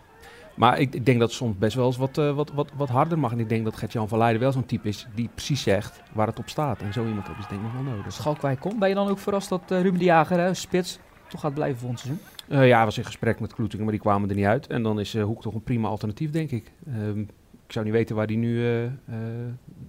maar 0.55 0.79
ik, 0.79 0.95
ik, 0.95 1.07
denk 1.07 1.21
dat 1.21 1.33
soms 1.33 1.59
best 1.59 1.77
wel 1.77 1.87
eens 1.87 1.97
wat, 1.97 2.17
wat, 2.17 2.53
wat, 2.55 2.71
wat 2.77 2.89
harder 2.89 3.19
mag. 3.19 3.33
En 3.33 3.41
ik 3.41 3.49
denk 3.49 3.65
dat 3.65 3.77
Gert-Jan 3.77 4.09
van 4.09 4.19
Leiden 4.19 4.41
wel 4.41 4.53
zo'n 4.53 4.67
type 4.67 4.89
is 4.89 5.07
die 5.15 5.29
precies 5.35 5.63
zegt 5.63 6.03
waar 6.13 6.27
het 6.27 6.39
op 6.39 6.49
staat. 6.49 6.81
En 6.81 6.93
zo 6.93 7.07
iemand 7.07 7.27
heb 7.27 7.37
je 7.37 7.45
denk 7.49 7.61
ik 7.61 7.73
nog 7.73 7.85
wel 7.85 7.95
nodig. 7.95 8.13
Schalkwijk 8.13 8.61
komt. 8.61 8.79
Ben 8.79 8.89
je 8.89 8.95
dan 8.95 9.09
ook 9.09 9.19
verrast 9.19 9.49
dat 9.49 9.63
Ruben 9.67 9.99
de 9.99 10.05
Jager, 10.05 10.39
hè, 10.39 10.55
spits, 10.55 10.99
toch 11.29 11.41
gaat 11.41 11.55
blijven 11.55 11.79
voor 11.79 11.89
ons 11.89 12.01
seizoen? 12.01 12.25
Uh, 12.53 12.69
ja, 12.69 12.85
was 12.85 12.99
in 12.99 13.05
gesprek 13.05 13.41
met 13.41 13.55
Kloetingen, 13.55 13.85
maar 13.85 13.95
die 13.95 14.03
kwamen 14.03 14.29
er 14.29 14.35
niet 14.35 14.45
uit. 14.45 14.67
En 14.67 14.83
dan 14.83 15.01
is 15.01 15.15
uh, 15.15 15.25
Hoek 15.25 15.43
toch 15.43 15.55
een 15.55 15.63
prima 15.63 15.89
alternatief, 15.89 16.31
denk 16.31 16.51
ik. 16.51 16.73
Um, 16.89 17.21
ik 17.67 17.73
zou 17.73 17.85
niet 17.85 17.95
weten 17.95 18.17
waar 18.17 18.27
die 18.27 18.37
nu 18.37 18.65
uh, 18.65 18.87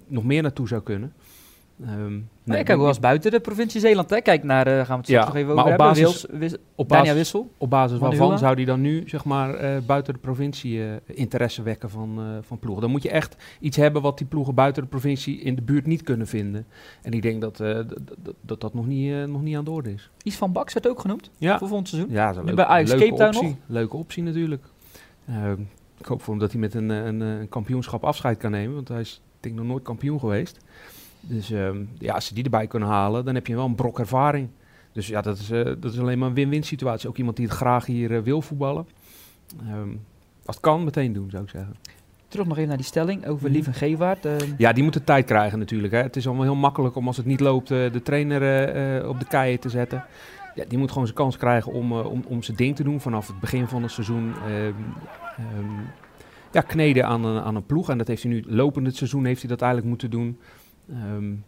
nog 0.07 0.23
meer 0.23 0.41
naartoe 0.41 0.67
zou 0.67 0.81
kunnen. 0.81 1.13
Um, 1.81 2.29
nee, 2.43 2.59
ik 2.59 2.65
kijk 2.65 2.77
wel 2.77 2.87
eens 2.87 2.99
buiten 2.99 3.31
de 3.31 3.39
provincie 3.39 3.79
Zeeland. 3.79 4.09
Hè. 4.09 4.21
Kijk 4.21 4.43
naar, 4.43 4.67
uh, 4.67 4.73
gaan 4.73 4.85
we 4.85 4.93
het 4.93 5.07
ja, 5.07 5.25
nog 5.25 5.35
even 5.35 5.51
over 5.51 5.71
op 5.71 5.77
basis, 5.77 6.03
Wils, 6.03 6.25
wis, 6.29 6.55
op 6.75 6.87
basis, 6.87 7.13
Wissel. 7.13 7.51
Op 7.57 7.69
basis 7.69 7.99
waarvan 7.99 8.37
zou 8.37 8.55
die 8.55 8.65
dan 8.65 8.81
nu 8.81 9.03
zeg 9.05 9.25
maar, 9.25 9.63
uh, 9.63 9.77
buiten 9.85 10.13
de 10.13 10.19
provincie 10.19 10.77
uh, 10.77 10.91
interesse 11.05 11.63
wekken 11.63 11.89
van, 11.89 12.19
van 12.41 12.59
ploegen? 12.59 12.81
Dan 12.81 12.91
moet 12.91 13.03
je 13.03 13.09
echt 13.09 13.35
iets 13.59 13.77
hebben 13.77 14.01
wat 14.01 14.17
die 14.17 14.27
ploegen 14.27 14.55
buiten 14.55 14.83
de 14.83 14.89
provincie 14.89 15.39
in 15.39 15.55
de 15.55 15.61
buurt 15.61 15.85
niet 15.85 16.03
kunnen 16.03 16.27
vinden. 16.27 16.65
En 17.01 17.11
ik 17.11 17.21
denk 17.21 17.41
dat 17.41 17.57
dat, 18.41 18.61
dat 18.61 18.73
nog, 18.73 18.87
niet, 18.87 19.27
nog 19.27 19.41
niet 19.41 19.55
aan 19.55 19.63
de 19.63 19.71
orde 19.71 19.93
is. 19.93 20.09
Iets 20.23 20.35
van 20.35 20.51
Baks 20.51 20.73
werd 20.73 20.87
ook 20.87 20.99
genoemd 20.99 21.29
ja. 21.37 21.57
voor 21.57 21.67
volgend 21.67 21.89
seizoen. 21.89 22.11
Ja, 22.11 22.33
dat 22.33 22.47
is 22.47 22.53
bij 22.53 22.65
Ajax 22.65 22.91
Cape 22.91 23.15
Town 23.15 23.45
nog. 23.45 23.53
Leuke 23.65 23.97
optie 23.97 24.23
natuurlijk. 24.23 24.63
Ehm, 25.27 25.61
ik 25.97 26.05
hoop 26.05 26.21
voor 26.21 26.33
hem 26.33 26.41
dat 26.41 26.51
hij 26.51 26.59
met 26.59 26.73
een, 26.73 26.89
een, 26.89 27.19
een, 27.19 27.49
kampioenschap 27.49 28.03
afscheid 28.03 28.37
kan 28.37 28.51
nemen. 28.51 28.75
Want 28.75 28.87
hij 28.87 28.99
is 28.99 29.21
denk 29.39 29.55
ik 29.55 29.61
nog 29.61 29.69
nooit 29.69 29.83
kampioen 29.83 30.19
geweest. 30.19 30.57
Dus 31.27 31.49
um, 31.49 31.89
ja, 31.97 32.13
als 32.13 32.25
ze 32.25 32.33
die 32.33 32.43
erbij 32.43 32.67
kunnen 32.67 32.89
halen, 32.89 33.25
dan 33.25 33.35
heb 33.35 33.47
je 33.47 33.55
wel 33.55 33.65
een 33.65 33.75
brok 33.75 33.99
ervaring. 33.99 34.49
Dus 34.91 35.07
ja, 35.07 35.21
dat 35.21 35.37
is, 35.37 35.51
uh, 35.51 35.63
dat 35.63 35.93
is 35.93 35.99
alleen 35.99 36.19
maar 36.19 36.27
een 36.27 36.33
win-win 36.33 36.63
situatie. 36.63 37.09
Ook 37.09 37.17
iemand 37.17 37.37
die 37.37 37.45
het 37.45 37.55
graag 37.55 37.85
hier 37.85 38.11
uh, 38.11 38.19
wil 38.19 38.41
voetballen. 38.41 38.87
Um, 39.69 40.01
als 40.45 40.55
het 40.55 40.65
kan, 40.65 40.83
meteen 40.83 41.13
doen, 41.13 41.29
zou 41.29 41.43
ik 41.43 41.49
zeggen. 41.49 41.75
Terug 42.27 42.47
nog 42.47 42.55
even 42.55 42.67
naar 42.67 42.77
die 42.77 42.85
stelling 42.85 43.27
over 43.27 43.47
mm. 43.47 43.53
Lieve 43.53 43.73
Gewaard. 43.73 44.25
Uh. 44.25 44.35
Ja, 44.57 44.73
die 44.73 44.83
moet 44.83 44.93
de 44.93 45.03
tijd 45.03 45.25
krijgen 45.25 45.59
natuurlijk. 45.59 45.93
Hè. 45.93 46.01
Het 46.01 46.15
is 46.15 46.27
allemaal 46.27 46.43
heel 46.43 46.55
makkelijk 46.55 46.95
om 46.95 47.07
als 47.07 47.17
het 47.17 47.25
niet 47.25 47.39
loopt 47.39 47.67
de 47.67 48.01
trainer 48.03 49.07
op 49.07 49.19
de 49.19 49.27
keien 49.27 49.59
te 49.59 49.69
zetten. 49.69 50.05
Ja, 50.55 50.63
die 50.67 50.77
moet 50.77 50.89
gewoon 50.89 51.05
zijn 51.05 51.17
kans 51.17 51.37
krijgen 51.37 51.71
om, 51.71 51.93
om, 51.93 52.23
om 52.27 52.43
zijn 52.43 52.57
ding 52.57 52.75
te 52.75 52.83
doen 52.83 53.01
vanaf 53.01 53.27
het 53.27 53.39
begin 53.39 53.67
van 53.67 53.81
het 53.81 53.91
seizoen. 53.91 54.33
Um, 55.57 55.85
ja, 56.51 56.61
kneden 56.61 57.05
aan 57.05 57.25
een, 57.25 57.41
aan 57.41 57.55
een 57.55 57.65
ploeg. 57.65 57.89
En 57.89 57.97
dat 57.97 58.07
heeft 58.07 58.23
hij 58.23 58.31
nu 58.31 58.43
lopend 58.47 58.85
het 58.85 58.95
seizoen 58.95 59.25
heeft 59.25 59.39
hij 59.39 59.49
dat 59.49 59.61
eigenlijk 59.61 59.89
moeten 59.89 60.09
doen. 60.09 60.39
Um, 60.89 61.43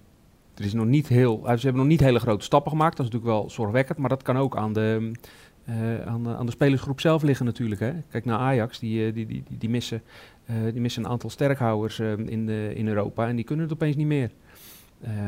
er 0.55 0.65
is 0.65 0.73
nog 0.73 0.85
niet 0.85 1.07
heel, 1.07 1.41
ze 1.43 1.49
hebben 1.49 1.75
nog 1.75 1.85
niet 1.85 1.99
hele 1.99 2.19
grote 2.19 2.45
stappen 2.45 2.71
gemaakt. 2.71 2.97
Dat 2.97 3.05
is 3.05 3.11
natuurlijk 3.11 3.39
wel 3.39 3.49
zorgwekkend. 3.49 3.97
Maar 3.97 4.09
dat 4.09 4.23
kan 4.23 4.37
ook 4.37 4.57
aan 4.57 4.73
de, 4.73 5.11
uh, 5.69 6.01
aan 6.05 6.23
de, 6.23 6.35
aan 6.35 6.45
de 6.45 6.51
spelersgroep 6.51 6.99
zelf 6.99 7.23
liggen 7.23 7.45
natuurlijk. 7.45 7.81
Hè. 7.81 7.93
Kijk 8.09 8.25
naar 8.25 8.37
Ajax, 8.37 8.79
die, 8.79 9.13
die, 9.13 9.25
die, 9.25 9.43
die, 9.47 9.57
die 9.57 9.69
missen, 9.69 10.01
die 10.71 10.81
missen 10.81 11.03
een 11.03 11.09
aantal 11.09 11.29
sterkhouders 11.29 11.99
uh, 11.99 12.17
in, 12.17 12.45
de, 12.45 12.71
in 12.75 12.87
Europa. 12.87 13.27
En 13.27 13.35
die 13.35 13.45
kunnen 13.45 13.65
het 13.65 13.73
opeens 13.73 13.95
niet 13.95 14.07
meer. 14.07 14.31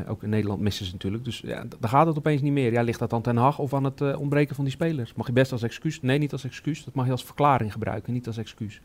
Ook 0.08 0.24
in 0.24 0.30
Nederland 0.30 0.62
missen 0.62 0.86
ze 0.86 0.92
natuurlijk. 0.92 1.24
Dus 1.24 1.40
ja, 1.40 1.66
dan 1.80 1.90
gaat 1.90 2.08
het 2.08 2.18
opeens 2.18 2.42
niet 2.42 2.52
meer. 2.52 2.72
Ja, 2.72 2.82
ligt 2.82 3.00
dat 3.00 3.14
aan 3.14 3.22
Ten 3.22 3.38
Hag 3.38 3.60
of 3.60 3.74
aan 3.74 3.84
het 3.84 4.16
ontbreken 4.16 4.56
van 4.56 4.64
die 4.64 4.74
spelers? 4.74 5.14
Mag 5.14 5.28
je 5.28 5.34
best 5.34 5.52
als 5.52 5.64
excuus? 5.64 6.02
Nee, 6.02 6.18
niet 6.18 6.32
als 6.32 6.44
excuus. 6.44 6.84
Dat 6.84 6.94
mag 6.94 7.06
je 7.06 7.12
als 7.12 7.24
verklaring 7.24 7.72
gebruiken, 7.72 8.14
niet 8.14 8.28
als 8.28 8.38
excuus. 8.38 8.82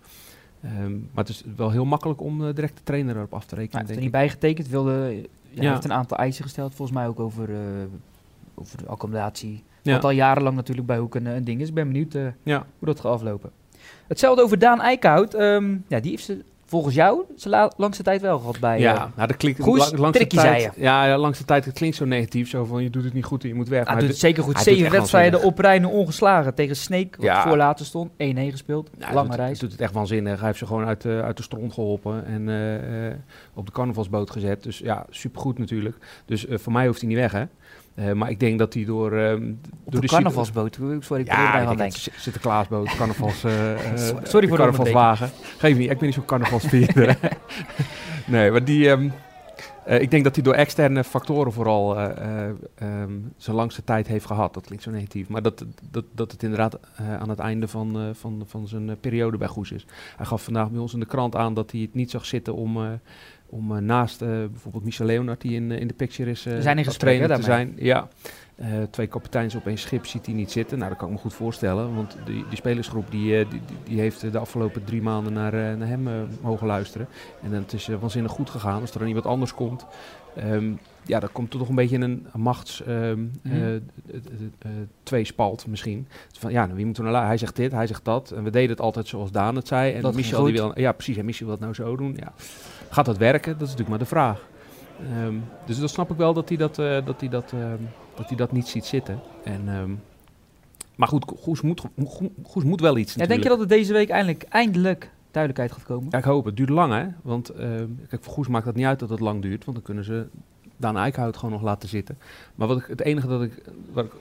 Um, 0.64 1.08
maar 1.12 1.24
het 1.24 1.28
is 1.28 1.42
wel 1.56 1.70
heel 1.70 1.84
makkelijk 1.84 2.20
om 2.20 2.40
uh, 2.40 2.54
direct 2.54 2.76
de 2.76 2.82
trainer 2.82 3.16
erop 3.16 3.34
af 3.34 3.44
te 3.44 3.54
rekenen. 3.54 3.78
Hij 3.78 3.86
heeft 3.86 3.96
er 3.96 4.02
niet 4.02 4.12
bijgetekend. 4.12 4.68
Wilde, 4.68 5.20
ja, 5.50 5.62
ja. 5.62 5.70
heeft 5.70 5.84
een 5.84 5.92
aantal 5.92 6.16
eisen 6.16 6.44
gesteld, 6.44 6.74
volgens 6.74 6.98
mij 6.98 7.06
ook 7.06 7.20
over, 7.20 7.48
uh, 7.48 7.56
over 8.54 8.78
de 8.78 8.86
accommodatie. 8.86 9.62
Ja. 9.82 9.92
Wat 9.92 10.04
al 10.04 10.10
jarenlang 10.10 10.56
natuurlijk 10.56 10.86
bij 10.86 10.98
Hoek 10.98 11.14
een, 11.14 11.26
een 11.26 11.44
ding 11.44 11.60
is. 11.60 11.68
Ik 11.68 11.74
ben 11.74 11.86
benieuwd 11.86 12.14
uh, 12.14 12.26
ja. 12.42 12.66
hoe 12.78 12.88
dat 12.88 13.00
gaat 13.00 13.12
aflopen. 13.12 13.50
Hetzelfde 14.06 14.42
over 14.42 14.58
Daan 14.58 14.80
Eickhout. 14.80 15.34
Um, 15.34 15.84
ja, 15.88 16.00
die 16.00 16.10
heeft 16.10 16.24
ze 16.24 16.44
volgens 16.72 16.94
jou 16.94 17.24
zijn 17.36 17.70
langste 17.76 18.02
tijd 18.02 18.20
wel 18.20 18.38
gehad 18.38 18.60
bij 18.60 18.78
Ja, 18.78 18.94
uh, 18.94 19.00
nou, 19.16 19.28
dat 19.28 19.36
klinkt 19.36 19.60
Goes, 19.60 19.78
lang, 19.78 19.98
langste 19.98 20.26
tijd, 20.26 20.70
Ja, 20.76 21.06
ja, 21.06 21.18
langste 21.18 21.44
tijd 21.44 21.64
het 21.64 21.74
klinkt 21.74 21.96
zo 21.96 22.04
negatief. 22.04 22.48
Zo 22.48 22.64
van, 22.64 22.82
je 22.82 22.90
doet 22.90 23.04
het 23.04 23.12
niet 23.12 23.24
goed 23.24 23.42
en 23.42 23.48
je 23.48 23.54
moet 23.54 23.68
weg. 23.68 23.86
Hij 23.86 23.98
doet 23.98 24.08
het 24.08 24.18
zeker 24.18 24.42
goed. 24.42 24.58
Zeven 24.58 24.90
wedstrijden 24.90 25.42
op 25.42 25.58
rij 25.58 25.84
ongeslagen. 25.84 26.54
Tegen 26.54 26.76
Sneek, 26.76 27.16
wat 27.16 27.24
ja. 27.24 27.42
voor 27.48 27.56
later 27.56 27.86
stond. 27.86 28.10
1-1 28.10 28.14
gespeeld. 28.50 28.90
Ja, 28.98 29.12
Lange 29.12 29.28
doet, 29.28 29.36
reis. 29.36 29.58
doet 29.58 29.72
het 29.72 29.80
echt 29.80 29.92
waanzinnig. 29.92 30.38
Hij 30.38 30.46
heeft 30.46 30.58
ze 30.58 30.66
gewoon 30.66 30.84
uit, 30.84 31.04
uh, 31.04 31.20
uit 31.20 31.36
de 31.36 31.42
stront 31.42 31.72
geholpen. 31.72 32.26
En 32.26 32.48
uh, 32.48 33.14
op 33.54 33.66
de 33.66 33.72
carnavalsboot 33.72 34.30
gezet. 34.30 34.62
Dus 34.62 34.78
ja, 34.78 35.06
supergoed 35.10 35.58
natuurlijk. 35.58 35.96
Dus 36.26 36.46
voor 36.50 36.72
mij 36.72 36.86
hoeft 36.86 37.00
hij 37.00 37.08
niet 37.08 37.18
weg, 37.18 37.32
hè. 37.32 37.44
Uh, 37.94 38.12
maar 38.12 38.30
ik 38.30 38.40
denk 38.40 38.58
dat 38.58 38.74
hij 38.74 38.84
door... 38.84 39.12
Um, 39.12 39.60
door 39.88 40.00
de 40.00 40.06
carnavalsboot? 40.06 40.78
Sorry, 41.00 41.22
ik 41.22 41.26
ja, 41.26 41.70
ik 41.70 41.76
denk 41.76 41.92
Sinterklaasboot, 41.92 42.94
carnavals... 42.98 43.44
Uh, 43.44 43.52
sorry 44.22 44.48
voor 44.48 44.56
de 44.56 44.62
carnavalswagen. 44.62 45.30
Geef 45.58 45.76
niet, 45.76 45.90
ik 45.90 45.96
ben 45.98 46.06
niet 46.06 46.14
zo'n 46.14 46.24
carnavalsvierder. 46.24 47.18
nee, 48.26 48.50
maar 48.50 48.64
die... 48.64 48.88
Um, 48.88 49.12
uh, 49.88 50.00
ik 50.00 50.10
denk 50.10 50.24
dat 50.24 50.34
hij 50.34 50.44
door 50.44 50.54
externe 50.54 51.04
factoren 51.04 51.52
vooral 51.52 52.00
um, 52.00 53.32
zijn 53.36 53.56
langste 53.56 53.84
tijd 53.84 54.06
heeft 54.06 54.26
gehad. 54.26 54.54
Dat 54.54 54.66
klinkt 54.66 54.84
zo 54.84 54.90
negatief. 54.90 55.28
Maar 55.28 55.42
dat, 55.42 55.64
dat, 55.90 56.04
dat 56.12 56.32
het 56.32 56.42
inderdaad 56.42 56.78
aan 57.18 57.28
het 57.28 57.38
einde 57.38 57.68
van, 57.68 58.14
van, 58.14 58.42
van 58.46 58.68
zijn 58.68 59.00
periode 59.00 59.36
bij 59.36 59.48
Goes 59.48 59.72
is. 59.72 59.86
Hij 60.16 60.26
gaf 60.26 60.42
vandaag 60.42 60.70
bij 60.70 60.80
ons 60.80 60.92
in 60.92 61.00
de 61.00 61.06
krant 61.06 61.36
aan 61.36 61.54
dat 61.54 61.70
hij 61.70 61.80
het 61.80 61.94
niet 61.94 62.10
zag 62.10 62.26
zitten 62.26 62.54
om 62.54 63.00
om 63.52 63.72
uh, 63.72 63.78
naast 63.78 64.22
uh, 64.22 64.28
bijvoorbeeld 64.28 64.84
Michel 64.84 65.06
Leonard, 65.06 65.40
die 65.40 65.52
in, 65.52 65.70
in 65.70 65.86
de 65.86 65.94
picture 65.94 66.30
is, 66.30 66.42
zijn 66.42 66.78
in 66.78 66.84
gesprek, 66.84 67.26
te 67.26 67.42
zijn. 67.42 67.72
Ja, 67.76 68.08
twee 68.90 69.06
kapiteins 69.06 69.54
op 69.54 69.66
één 69.66 69.78
schip 69.78 70.06
ziet 70.06 70.26
hij 70.26 70.34
niet 70.34 70.50
zitten. 70.50 70.78
Nou, 70.78 70.90
dat 70.90 70.98
kan 70.98 71.08
ik 71.08 71.14
me 71.14 71.20
goed 71.20 71.34
voorstellen, 71.34 71.94
want 71.94 72.16
die, 72.24 72.44
die 72.48 72.56
spelersgroep 72.56 73.10
die, 73.10 73.48
die, 73.48 73.60
die, 73.84 74.00
heeft 74.00 74.32
de 74.32 74.38
afgelopen 74.38 74.84
drie 74.84 75.02
maanden 75.02 75.32
naar, 75.32 75.76
naar 75.76 75.88
hem 75.88 76.08
mogen 76.40 76.66
luisteren. 76.66 77.08
En 77.42 77.52
het 77.52 77.72
is 77.72 77.86
waanzinnig 77.86 78.32
goed 78.32 78.50
gegaan. 78.50 78.80
Als 78.80 78.92
er 78.92 78.98
dan 78.98 79.08
iemand 79.08 79.26
anders 79.26 79.54
komt, 79.54 79.86
um, 80.38 80.78
ja, 81.04 81.20
dan 81.20 81.32
komt 81.32 81.52
er 81.52 81.58
toch 81.58 81.68
een 81.68 81.74
beetje 81.74 81.98
een 81.98 82.26
machts 82.34 82.82
um, 82.88 83.32
mm. 83.42 83.82
tweespalt 85.02 85.66
misschien. 85.66 86.06
Van, 86.38 86.52
ja, 86.52 86.64
nou, 86.64 86.76
wie 86.76 86.86
moet 86.86 86.98
er 86.98 87.04
nou 87.04 87.26
Hij 87.26 87.36
zegt 87.36 87.56
dit, 87.56 87.72
hij 87.72 87.86
zegt 87.86 88.04
dat. 88.04 88.30
En 88.30 88.44
we 88.44 88.50
deden 88.50 88.70
het 88.70 88.80
altijd 88.80 89.08
zoals 89.08 89.30
Daan 89.30 89.56
het 89.56 89.68
zei. 89.68 89.92
En 89.92 90.02
dat 90.02 90.14
Michel 90.14 90.44
die 90.44 90.52
wil, 90.52 90.78
ja 90.78 90.92
precies, 90.92 91.16
en 91.16 91.24
Michel 91.24 91.46
wil 91.46 91.54
het 91.54 91.64
nou 91.64 91.74
zo 91.74 91.96
doen. 91.96 92.16
Ja. 92.16 92.32
Gaat 92.92 93.04
dat 93.04 93.16
werken? 93.16 93.52
Dat 93.52 93.68
is 93.68 93.74
natuurlijk 93.76 93.88
maar 93.88 93.98
de 93.98 94.04
vraag. 94.04 94.46
Um, 95.24 95.44
dus 95.66 95.78
dan 95.78 95.88
snap 95.88 96.10
ik 96.10 96.16
wel 96.16 96.34
dat 96.34 96.48
hij 96.48 96.58
dat, 96.58 96.78
uh, 96.78 97.04
dat, 97.04 97.20
hij 97.20 97.28
dat, 97.28 97.52
uh, 97.54 97.60
dat, 98.14 98.28
hij 98.28 98.36
dat 98.36 98.52
niet 98.52 98.68
ziet 98.68 98.84
zitten. 98.84 99.20
En, 99.44 99.68
um, 99.68 100.02
maar 100.94 101.08
goed, 101.08 101.32
Goes 101.40 101.60
moet, 101.60 101.82
Goes 102.42 102.64
moet 102.64 102.80
wel 102.80 102.96
iets. 102.96 103.14
Ja, 103.14 103.26
denk 103.26 103.42
je 103.42 103.48
dat 103.48 103.58
het 103.58 103.68
deze 103.68 103.92
week 103.92 104.08
eindelijk, 104.08 104.42
eindelijk 104.42 105.10
duidelijkheid 105.30 105.72
gaat 105.72 105.88
komen? 105.88 106.08
Ja, 106.10 106.18
ik 106.18 106.24
hoop 106.24 106.44
het. 106.44 106.56
duurt 106.56 106.68
lang, 106.68 106.92
hè? 106.92 107.06
Want 107.22 107.52
kijk, 108.08 108.24
voor 108.24 108.32
Goes 108.32 108.48
maakt 108.48 108.64
dat 108.64 108.74
niet 108.74 108.86
uit 108.86 108.98
dat 108.98 109.10
het 109.10 109.20
lang 109.20 109.42
duurt, 109.42 109.64
want 109.64 109.76
dan 109.76 109.86
kunnen 109.86 110.04
ze 110.04 110.26
Daan 110.76 110.96
Eickhout 110.96 111.36
gewoon 111.36 111.54
nog 111.54 111.62
laten 111.62 111.88
zitten. 111.88 112.18
Maar 112.54 112.68
wat 112.68 112.78
ik, 112.78 112.86
het 112.86 113.00
enige 113.00 113.26
dat 113.26 113.42
ik, 113.42 113.62
wat 113.92 114.04
ik 114.04 114.12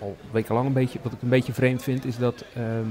al 0.00 0.16
wekenlang 0.32 0.66
een 0.66 0.72
beetje, 0.72 0.98
wat 1.02 1.12
ik 1.12 1.22
een 1.22 1.28
beetje 1.28 1.52
vreemd 1.52 1.82
vind, 1.82 2.04
is 2.04 2.18
dat 2.18 2.44
ehm, 2.54 2.86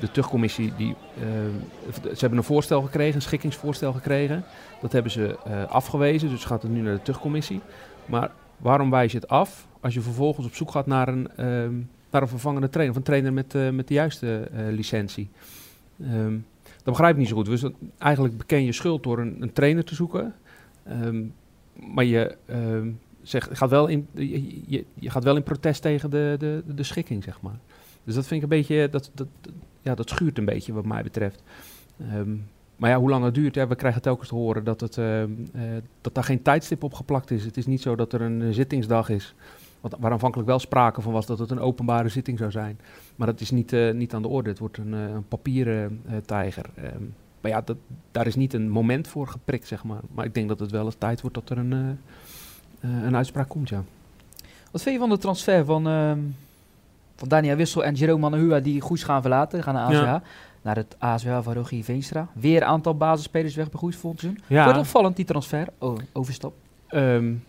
de 0.00 0.10
terugcommissie, 0.10 0.72
die, 0.76 0.94
ehm, 1.20 1.94
ze 2.02 2.18
hebben 2.18 2.38
een 2.38 2.44
voorstel 2.44 2.82
gekregen, 2.82 3.14
een 3.14 3.22
schikkingsvoorstel 3.22 3.92
gekregen. 3.92 4.44
Dat 4.80 4.92
hebben 4.92 5.12
ze 5.12 5.36
uh, 5.48 5.64
afgewezen, 5.64 6.28
dus 6.28 6.44
gaat 6.44 6.62
het 6.62 6.70
nu 6.70 6.80
naar 6.80 6.94
de 6.94 7.02
terugcommissie. 7.02 7.60
Maar 8.06 8.30
waarom 8.56 8.90
wijs 8.90 9.12
je 9.12 9.18
het 9.18 9.28
af 9.28 9.66
als 9.80 9.94
je 9.94 10.00
vervolgens 10.00 10.46
op 10.46 10.54
zoek 10.54 10.70
gaat 10.70 10.86
naar 10.86 11.08
een, 11.08 11.28
naar 12.10 12.22
een 12.22 12.28
vervangende 12.28 12.68
trainer, 12.68 12.94
of 12.94 13.00
een 13.00 13.06
trainer 13.06 13.32
met, 13.32 13.54
uh, 13.54 13.70
met 13.70 13.88
de 13.88 13.94
juiste 13.94 14.48
licentie? 14.70 15.28
Um, 16.00 16.46
dat 16.60 16.94
begrijp 16.94 17.12
ik 17.12 17.18
niet 17.18 17.28
zo 17.28 17.36
goed. 17.36 17.46
Dus 17.46 17.64
eigenlijk 17.98 18.36
beken 18.36 18.64
je 18.64 18.72
schuld 18.72 19.02
door 19.02 19.18
een, 19.18 19.36
een 19.40 19.52
trainer 19.52 19.84
te 19.84 19.94
zoeken. 19.94 20.34
Um, 20.90 21.34
maar 21.72 22.04
je, 22.04 22.36
zeg, 23.22 23.48
gaat 23.52 23.70
wel 23.70 23.86
in, 23.86 24.06
je, 24.14 24.84
je, 24.94 25.10
gaat 25.10 25.24
wel 25.24 25.36
in 25.36 25.42
protest 25.42 25.82
tegen 25.82 26.10
de, 26.10 26.36
de, 26.38 26.62
de 26.66 26.82
schikking, 26.82 27.24
zeg 27.24 27.40
maar. 27.40 27.58
Dus 28.04 28.14
dat 28.14 28.26
vind 28.26 28.42
ik 28.42 28.50
een 28.50 28.56
beetje, 28.58 28.88
dat, 28.90 29.10
dat, 29.14 29.26
ja, 29.86 29.94
dat 29.94 30.08
schuurt 30.08 30.38
een 30.38 30.44
beetje 30.44 30.72
wat 30.72 30.84
mij 30.84 31.02
betreft. 31.02 31.42
Um, 32.14 32.48
maar 32.76 32.90
ja, 32.90 32.98
hoe 32.98 33.10
lang 33.10 33.24
het 33.24 33.34
duurt, 33.34 33.54
we 33.54 33.74
krijgen 33.74 34.02
telkens 34.02 34.28
te 34.28 34.34
horen 34.34 34.64
dat, 34.64 34.80
het, 34.80 34.96
uh, 34.96 35.22
uh, 35.22 35.28
dat 36.00 36.14
daar 36.14 36.24
geen 36.24 36.42
tijdstip 36.42 36.82
op 36.82 36.94
geplakt 36.94 37.30
is. 37.30 37.44
Het 37.44 37.56
is 37.56 37.66
niet 37.66 37.82
zo 37.82 37.96
dat 37.96 38.12
er 38.12 38.20
een 38.20 38.54
zittingsdag 38.54 39.08
is. 39.08 39.34
Wat, 39.80 39.96
waar 40.00 40.12
aanvankelijk 40.12 40.48
wel 40.48 40.58
sprake 40.58 41.00
van 41.00 41.12
was 41.12 41.26
dat 41.26 41.38
het 41.38 41.50
een 41.50 41.60
openbare 41.60 42.08
zitting 42.08 42.38
zou 42.38 42.50
zijn. 42.50 42.78
Maar 43.16 43.26
dat 43.26 43.40
is 43.40 43.50
niet, 43.50 43.72
uh, 43.72 43.92
niet 43.92 44.14
aan 44.14 44.22
de 44.22 44.28
orde. 44.28 44.48
Het 44.48 44.58
wordt 44.58 44.78
een, 44.78 44.92
een 44.92 45.28
papieren 45.28 46.02
tijger. 46.24 46.66
Um, 46.94 47.14
maar 47.40 47.50
ja, 47.50 47.60
dat, 47.60 47.76
daar 48.10 48.26
is 48.26 48.34
niet 48.34 48.54
een 48.54 48.68
moment 48.68 49.08
voor 49.08 49.28
geprikt, 49.28 49.66
zeg 49.66 49.84
maar. 49.84 50.00
Maar 50.14 50.24
ik 50.24 50.34
denk 50.34 50.48
dat 50.48 50.60
het 50.60 50.70
wel 50.70 50.84
eens 50.84 50.96
tijd 50.98 51.20
wordt 51.20 51.36
dat 51.36 51.50
er 51.50 51.58
een, 51.58 51.98
een 52.80 53.16
uitspraak 53.16 53.48
komt, 53.48 53.68
ja. 53.68 53.84
Wat 54.70 54.82
vind 54.82 54.94
je 54.94 55.00
van 55.00 55.10
de 55.10 55.18
transfer 55.18 55.64
van, 55.64 55.86
van 57.16 57.28
Daniel 57.28 57.56
Wissel 57.56 57.84
en 57.84 57.94
Jerome 57.94 58.20
Manahua 58.20 58.60
die 58.60 58.80
Goes 58.80 59.02
gaan 59.02 59.20
verlaten, 59.20 59.62
gaan 59.62 59.74
naar 59.74 59.84
ASWH? 59.84 60.04
Ja. 60.04 60.22
Naar 60.62 60.76
het 60.76 60.96
ASWH 60.98 61.38
van 61.42 61.52
Rogier 61.52 61.84
Veenstra. 61.84 62.28
Weer 62.32 62.62
een 62.62 62.68
aantal 62.68 62.96
basisspelers 62.96 63.54
weg 63.54 63.70
bij 63.70 63.80
Goes 63.80 63.96
volgens 63.96 64.22
seizoen. 64.22 64.42
Ja. 64.46 64.64
Wordt 64.64 64.78
opvallend 64.78 65.16
die 65.16 65.24
transfer, 65.24 65.66
oh, 65.78 65.98
overstap? 66.12 66.54
Um, 66.90 67.44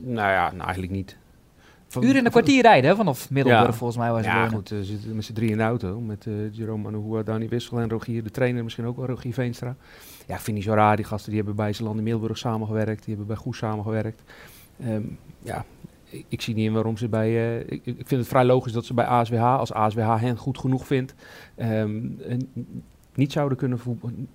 nou 0.00 0.30
ja, 0.30 0.50
nou 0.50 0.62
eigenlijk 0.62 0.92
niet. 0.92 1.16
Van, 1.88 2.04
Uur 2.04 2.16
in 2.16 2.24
een 2.24 2.30
kwartier 2.30 2.62
rijden 2.62 2.90
hè, 2.90 2.96
vanaf 2.96 3.30
Middelburg, 3.30 3.66
ja. 3.66 3.72
volgens 3.72 3.98
mij 3.98 4.10
was 4.10 4.24
Ja, 4.24 4.48
goed, 4.48 4.68
we 4.68 4.76
uh, 4.76 4.82
zitten 4.82 5.14
met 5.14 5.24
z'n 5.24 5.32
drie 5.32 5.50
in 5.50 5.56
de 5.56 5.62
auto. 5.62 6.00
Met 6.00 6.26
uh, 6.26 6.34
Jerome 6.52 6.82
Manoua, 6.82 7.22
Dani 7.22 7.48
Wissel 7.48 7.78
en 7.78 7.90
Rogier, 7.90 8.22
de 8.22 8.30
trainer, 8.30 8.62
misschien 8.62 8.86
ook 8.86 8.96
wel 8.96 9.06
Rogier 9.06 9.32
Veenstra. 9.32 9.76
Ja, 10.26 10.34
ik 10.34 10.40
vind 10.40 10.56
niet 10.56 10.66
zo 10.66 10.72
raar. 10.72 10.96
Die 10.96 11.04
gasten 11.04 11.28
die 11.28 11.38
hebben 11.38 11.56
bij 11.56 11.72
Zeeland 11.72 11.96
in 11.98 12.02
Middelburg 12.02 12.38
samengewerkt. 12.38 13.04
Die 13.04 13.14
hebben 13.14 13.26
bij 13.26 13.36
Goes 13.36 13.58
samengewerkt. 13.58 14.22
Um, 14.86 15.18
ja, 15.42 15.64
ik, 16.28 16.42
zie 16.42 16.54
niet 16.54 16.66
in 16.66 16.72
waarom 16.72 16.96
ze 16.96 17.08
bij... 17.08 17.30
Uh, 17.30 17.60
ik, 17.60 17.80
ik, 17.84 18.06
vind 18.06 18.20
het 18.20 18.28
vrij 18.28 18.44
logisch 18.44 18.72
dat 18.72 18.84
ze 18.84 18.94
bij 18.94 19.04
ASWH, 19.04 19.58
als 19.58 19.72
ASWH 19.72 20.20
hen 20.20 20.36
goed 20.36 20.58
genoeg 20.58 20.86
vindt... 20.86 21.14
Um, 21.56 22.18
niet 23.14 23.32
zouden 23.32 23.58
kunnen 23.58 23.80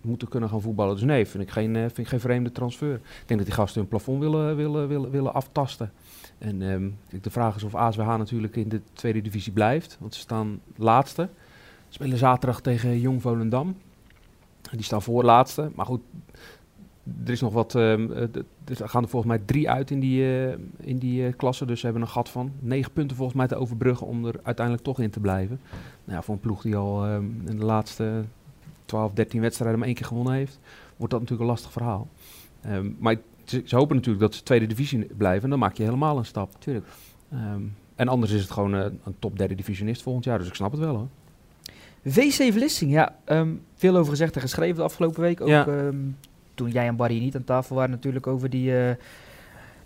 moeten 0.02 0.28
kunnen 0.28 0.50
gaan 0.50 0.62
voetballen. 0.62 0.96
Dus 0.96 1.04
nee, 1.04 1.28
vind 1.28 1.44
ik, 1.44 1.50
geen, 1.50 1.74
vind 1.74 1.98
ik 1.98 2.08
geen 2.08 2.20
vreemde 2.20 2.52
transfer. 2.52 2.94
Ik 2.94 3.02
denk 3.26 3.40
dat 3.40 3.46
die 3.46 3.58
gasten 3.58 3.80
hun 3.82 3.90
plafond 3.90 4.20
willen, 4.20 4.56
willen, 4.56 4.88
willen, 4.88 5.12
willen 5.12 5.34
aftasten. 5.34 5.92
En 6.38 6.62
um, 6.62 6.98
de 7.22 7.30
vraag 7.30 7.56
is 7.56 7.64
of 7.64 7.76
ASWH 7.76 8.18
natuurlijk 8.18 8.56
in 8.56 8.70
de 8.70 8.82
tweede 8.94 9.22
divisie 9.22 9.54
blijft. 9.54 9.98
Want 10.00 10.16
ze 10.16 10.20
staan 10.20 10.60
laatste. 10.76 11.30
Ze 11.88 11.94
spelen 11.94 12.18
zaterdag 12.18 12.62
tegen 12.62 13.00
Jong 13.00 13.22
Volendam. 13.22 13.76
Die 14.72 14.84
staan 14.84 15.02
voor 15.02 15.24
laatste. 15.24 15.72
Maar 15.76 15.86
goed, 15.86 16.02
er 17.26 17.32
is 17.32 17.42
nog 17.42 17.54
wat. 17.54 17.74
Um, 17.74 18.12
er 18.12 18.90
gaan 18.90 19.04
er 19.04 19.10
volgens 19.10 19.32
mij 19.32 19.42
drie 19.46 19.70
uit 19.70 19.92
in 19.92 20.00
die, 20.00 20.22
uh, 20.22 20.52
in 20.78 20.98
die 20.98 21.22
uh, 21.22 21.34
klasse. 21.38 21.66
Dus 21.66 21.80
ze 21.80 21.86
hebben 21.86 22.04
een 22.04 22.10
gat 22.10 22.30
van 22.30 22.52
negen 22.60 22.92
punten 22.92 23.16
volgens 23.16 23.38
mij 23.38 23.48
te 23.48 23.56
overbruggen 23.56 24.08
om 24.08 24.26
er 24.26 24.40
uiteindelijk 24.44 24.86
toch 24.86 25.00
in 25.00 25.10
te 25.10 25.20
blijven. 25.20 25.60
Nou 26.04 26.18
ja, 26.18 26.22
voor 26.22 26.34
een 26.34 26.40
ploeg 26.40 26.62
die 26.62 26.76
al 26.76 27.08
um, 27.08 27.42
in 27.46 27.58
de 27.58 27.66
laatste 27.66 28.24
12, 28.86 29.14
13 29.14 29.42
wedstrijden 29.42 29.78
maar 29.80 29.88
één 29.88 29.98
keer 29.98 30.06
gewonnen 30.06 30.34
heeft, 30.34 30.60
wordt 30.96 31.14
dat 31.14 31.22
natuurlijk 31.22 31.50
een 31.50 31.56
lastig 31.56 31.72
verhaal. 31.72 32.08
Um, 32.68 32.96
maar 33.00 33.16
ze, 33.44 33.62
ze, 33.66 33.76
hopen 33.76 33.96
natuurlijk 33.96 34.24
dat 34.24 34.36
ze 34.36 34.44
tweede 34.44 34.68
divisie 34.68 35.08
blijven. 35.18 35.44
En 35.44 35.50
dan 35.50 35.60
maak 35.60 35.78
je 35.78 35.84
helemaal 35.84 36.18
een 36.18 36.26
stap. 36.26 36.56
Tuurlijk. 36.60 36.86
En 37.96 38.08
anders 38.08 38.32
is 38.32 38.42
het 38.42 38.52
gewoon 38.52 38.76
uh, 38.76 38.82
een 38.82 39.16
top 39.20 39.38
derde 39.38 39.56
divisionist 39.56 40.02
volgend 40.02 40.26
jaar. 40.26 40.38
Dus 40.38 40.48
ik 40.48 40.54
snap 40.54 40.72
het 40.72 40.80
wel 40.80 40.96
hoor. 40.96 41.08
VC 42.06 42.54
Vlissing, 42.54 42.92
ja. 42.92 43.16
Veel 43.76 43.96
over 43.96 44.12
gezegd 44.12 44.36
en 44.36 44.42
geschreven 44.42 44.76
de 44.76 44.82
afgelopen 44.82 45.22
week. 45.22 45.42
Ook 45.42 45.48
ja. 45.48 45.92
Toen 46.58 46.70
jij 46.70 46.88
en 46.88 46.96
Barry 46.96 47.20
niet 47.20 47.36
aan 47.36 47.44
tafel 47.44 47.76
waren 47.76 47.92
natuurlijk 47.92 48.28
over 48.28 48.50
die... 48.50 48.72
Uh, 48.72 48.92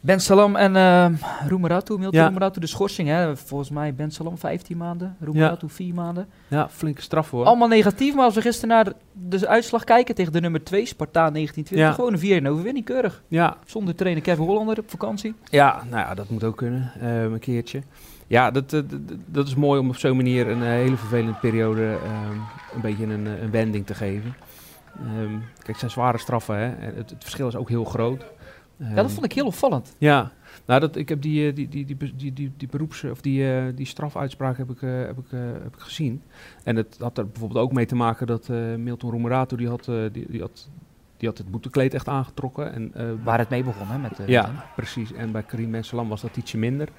Ben 0.03 0.19
Salam 0.19 0.55
en 0.55 0.75
uh, 0.75 1.05
Roemeratu, 1.47 1.97
Milton 1.97 2.19
ja. 2.19 2.25
Roemeratu, 2.25 2.59
de 2.59 2.67
schorsing. 2.67 3.07
Hè? 3.07 3.37
Volgens 3.37 3.69
mij 3.69 3.93
Ben 3.93 4.11
Salam 4.11 4.37
15 4.37 4.77
maanden, 4.77 5.15
Roemeratu 5.19 5.65
ja. 5.65 5.73
4 5.73 5.93
maanden. 5.93 6.27
Ja, 6.47 6.69
flinke 6.69 7.01
straf 7.01 7.31
hoor. 7.31 7.45
Allemaal 7.45 7.67
negatief, 7.67 8.15
maar 8.15 8.25
als 8.25 8.35
we 8.35 8.41
gisteren 8.41 8.69
naar 8.69 8.93
de 9.11 9.47
uitslag 9.47 9.83
kijken 9.83 10.15
tegen 10.15 10.31
de 10.31 10.39
nummer 10.39 10.63
2, 10.63 10.85
Spartaan 10.85 11.33
1920, 11.33 11.87
ja. 11.87 11.93
gewoon 11.93 12.13
een 12.13 12.41
4 12.43 12.51
overwinning, 12.51 12.85
keurig. 12.85 13.23
Ja. 13.27 13.57
Zonder 13.65 13.95
trainer 13.95 14.23
Kevin 14.23 14.45
Hollander 14.45 14.79
op 14.79 14.89
vakantie. 14.89 15.33
Ja, 15.49 15.83
nou 15.89 16.07
ja, 16.07 16.13
dat 16.13 16.29
moet 16.29 16.43
ook 16.43 16.57
kunnen, 16.57 16.91
uh, 17.01 17.23
een 17.23 17.39
keertje. 17.39 17.81
Ja, 18.27 18.51
dat, 18.51 18.69
dat, 18.69 18.85
dat 19.25 19.47
is 19.47 19.55
mooi 19.55 19.79
om 19.79 19.89
op 19.89 19.97
zo'n 19.97 20.15
manier 20.15 20.47
een 20.47 20.61
hele 20.61 20.97
vervelende 20.97 21.37
periode 21.41 21.81
um, 21.81 22.41
een 22.73 22.81
beetje 22.81 23.03
een, 23.03 23.25
een 23.25 23.51
wending 23.51 23.85
te 23.85 23.93
geven. 23.93 24.35
Um, 24.99 25.43
kijk, 25.53 25.67
het 25.67 25.77
zijn 25.77 25.91
zware 25.91 26.17
straffen, 26.17 26.57
hè. 26.57 26.85
Het, 26.85 27.09
het 27.09 27.23
verschil 27.23 27.47
is 27.47 27.55
ook 27.55 27.69
heel 27.69 27.85
groot. 27.85 28.25
Ja, 28.77 28.95
dat 28.95 29.11
vond 29.11 29.25
ik 29.25 29.33
heel 29.33 29.45
opvallend. 29.45 29.95
Ja, 29.97 30.31
nou, 30.65 30.79
dat, 30.79 30.95
ik 30.95 31.09
heb 31.09 31.21
die, 31.21 31.53
die, 31.53 31.69
die, 31.69 31.85
die, 31.85 31.97
die, 32.15 32.33
die, 32.33 32.51
die 32.57 32.67
beroeps- 32.67 33.03
of 33.03 33.21
die, 33.21 33.43
uh, 33.43 33.63
die 33.75 33.85
strafuitspraak 33.85 34.57
heb 34.57 34.69
ik, 34.69 34.81
uh, 34.81 35.05
heb, 35.05 35.17
ik, 35.17 35.31
uh, 35.31 35.39
heb 35.63 35.75
ik 35.75 35.79
gezien. 35.79 36.21
En 36.63 36.75
het 36.75 36.97
had 36.99 37.17
er 37.17 37.27
bijvoorbeeld 37.27 37.59
ook 37.59 37.71
mee 37.71 37.85
te 37.85 37.95
maken 37.95 38.27
dat 38.27 38.47
Milton 38.77 39.11
Roemerato, 39.11 39.57
die 39.57 39.67
had, 39.67 39.85
die, 39.85 40.25
die, 40.29 40.41
had, 40.41 40.69
die 41.17 41.29
had 41.29 41.37
het 41.37 41.51
boetekleed 41.51 41.93
echt 41.93 42.07
aangetrokken. 42.07 42.73
En, 42.73 43.19
Waar 43.23 43.39
het 43.39 43.49
mee 43.49 43.63
begon, 43.63 43.87
hè? 43.87 43.97
Met, 43.97 44.19
ja, 44.25 44.41
met 44.41 44.75
precies. 44.75 45.13
En 45.13 45.31
bij 45.31 45.43
Karim 45.43 45.69
Mensalam 45.69 46.09
was 46.09 46.21
dat 46.21 46.37
ietsje 46.37 46.57
minder. 46.57 46.89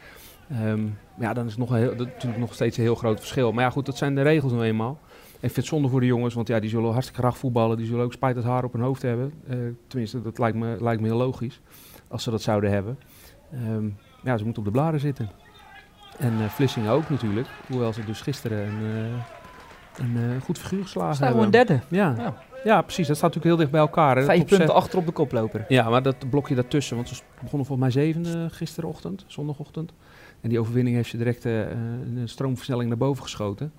Um, 0.64 0.98
ja, 1.18 1.32
dan 1.32 1.44
is 1.44 1.50
het 1.50 1.60
nog 1.60 1.70
een 1.70 1.76
heel, 1.76 1.96
dat, 1.96 2.06
natuurlijk 2.06 2.40
nog 2.40 2.54
steeds 2.54 2.76
een 2.76 2.82
heel 2.82 2.94
groot 2.94 3.18
verschil. 3.18 3.52
Maar 3.52 3.64
ja, 3.64 3.70
goed, 3.70 3.86
dat 3.86 3.96
zijn 3.96 4.14
de 4.14 4.22
regels 4.22 4.52
nou 4.52 4.64
eenmaal. 4.64 4.98
Ik 5.42 5.50
vind 5.50 5.56
het 5.56 5.74
zonde 5.74 5.88
voor 5.88 6.00
de 6.00 6.06
jongens, 6.06 6.34
want 6.34 6.48
ja, 6.48 6.60
die 6.60 6.70
zullen 6.70 6.92
hartstikke 6.92 7.20
graag 7.20 7.38
voetballen. 7.38 7.76
Die 7.76 7.86
zullen 7.86 8.04
ook 8.04 8.12
spijt 8.12 8.36
het 8.36 8.44
haar 8.44 8.64
op 8.64 8.72
hun 8.72 8.82
hoofd 8.82 9.02
hebben. 9.02 9.32
Uh, 9.50 9.56
tenminste, 9.86 10.22
dat 10.22 10.38
lijkt 10.38 10.56
me, 10.56 10.76
lijkt 10.80 11.00
me 11.00 11.06
heel 11.06 11.16
logisch. 11.16 11.60
Als 12.08 12.22
ze 12.22 12.30
dat 12.30 12.42
zouden 12.42 12.70
hebben. 12.70 12.98
Um, 13.68 13.96
ja, 14.22 14.36
ze 14.36 14.44
moeten 14.44 14.62
op 14.62 14.68
de 14.68 14.74
blaren 14.74 15.00
zitten. 15.00 15.30
En 16.18 16.32
uh, 16.32 16.48
Vlissingen 16.48 16.90
ook 16.90 17.10
natuurlijk. 17.10 17.48
Hoewel 17.68 17.92
ze 17.92 18.04
dus 18.04 18.20
gisteren 18.20 18.66
een, 18.68 20.16
uh, 20.16 20.34
een 20.34 20.40
goed 20.40 20.58
figuur 20.58 20.82
geslagen 20.82 21.14
Staan 21.14 21.26
hebben. 21.26 21.44
gewoon 21.44 21.66
derde. 21.66 21.82
Ja. 21.88 22.14
ja. 22.16 22.42
Ja. 22.64 22.82
precies. 22.82 23.06
Dat 23.06 23.16
staat 23.16 23.34
natuurlijk 23.34 23.44
heel 23.44 23.56
dicht 23.56 23.70
bij 23.70 23.80
elkaar. 23.80 24.16
Hè. 24.16 24.24
Vijf 24.24 24.44
punten 24.44 24.74
achter 24.74 24.98
op 24.98 25.06
de 25.06 25.12
koploper. 25.12 25.64
Ja, 25.68 25.88
maar 25.88 26.02
dat 26.02 26.30
blokje 26.30 26.54
daartussen. 26.54 26.96
Want 26.96 27.08
ze 27.08 27.22
begonnen 27.40 27.66
volgens 27.66 27.94
mij 27.94 28.04
zevende 28.04 28.50
gisterochtend, 28.50 29.24
zondagochtend. 29.26 29.92
En 30.40 30.48
die 30.48 30.60
overwinning 30.60 30.96
heeft 30.96 31.10
ze 31.10 31.16
direct 31.16 31.44
een 31.44 32.22
stroomversnelling 32.24 32.88
naar 32.88 32.98
boven 32.98 33.22
geschoten. 33.22 33.72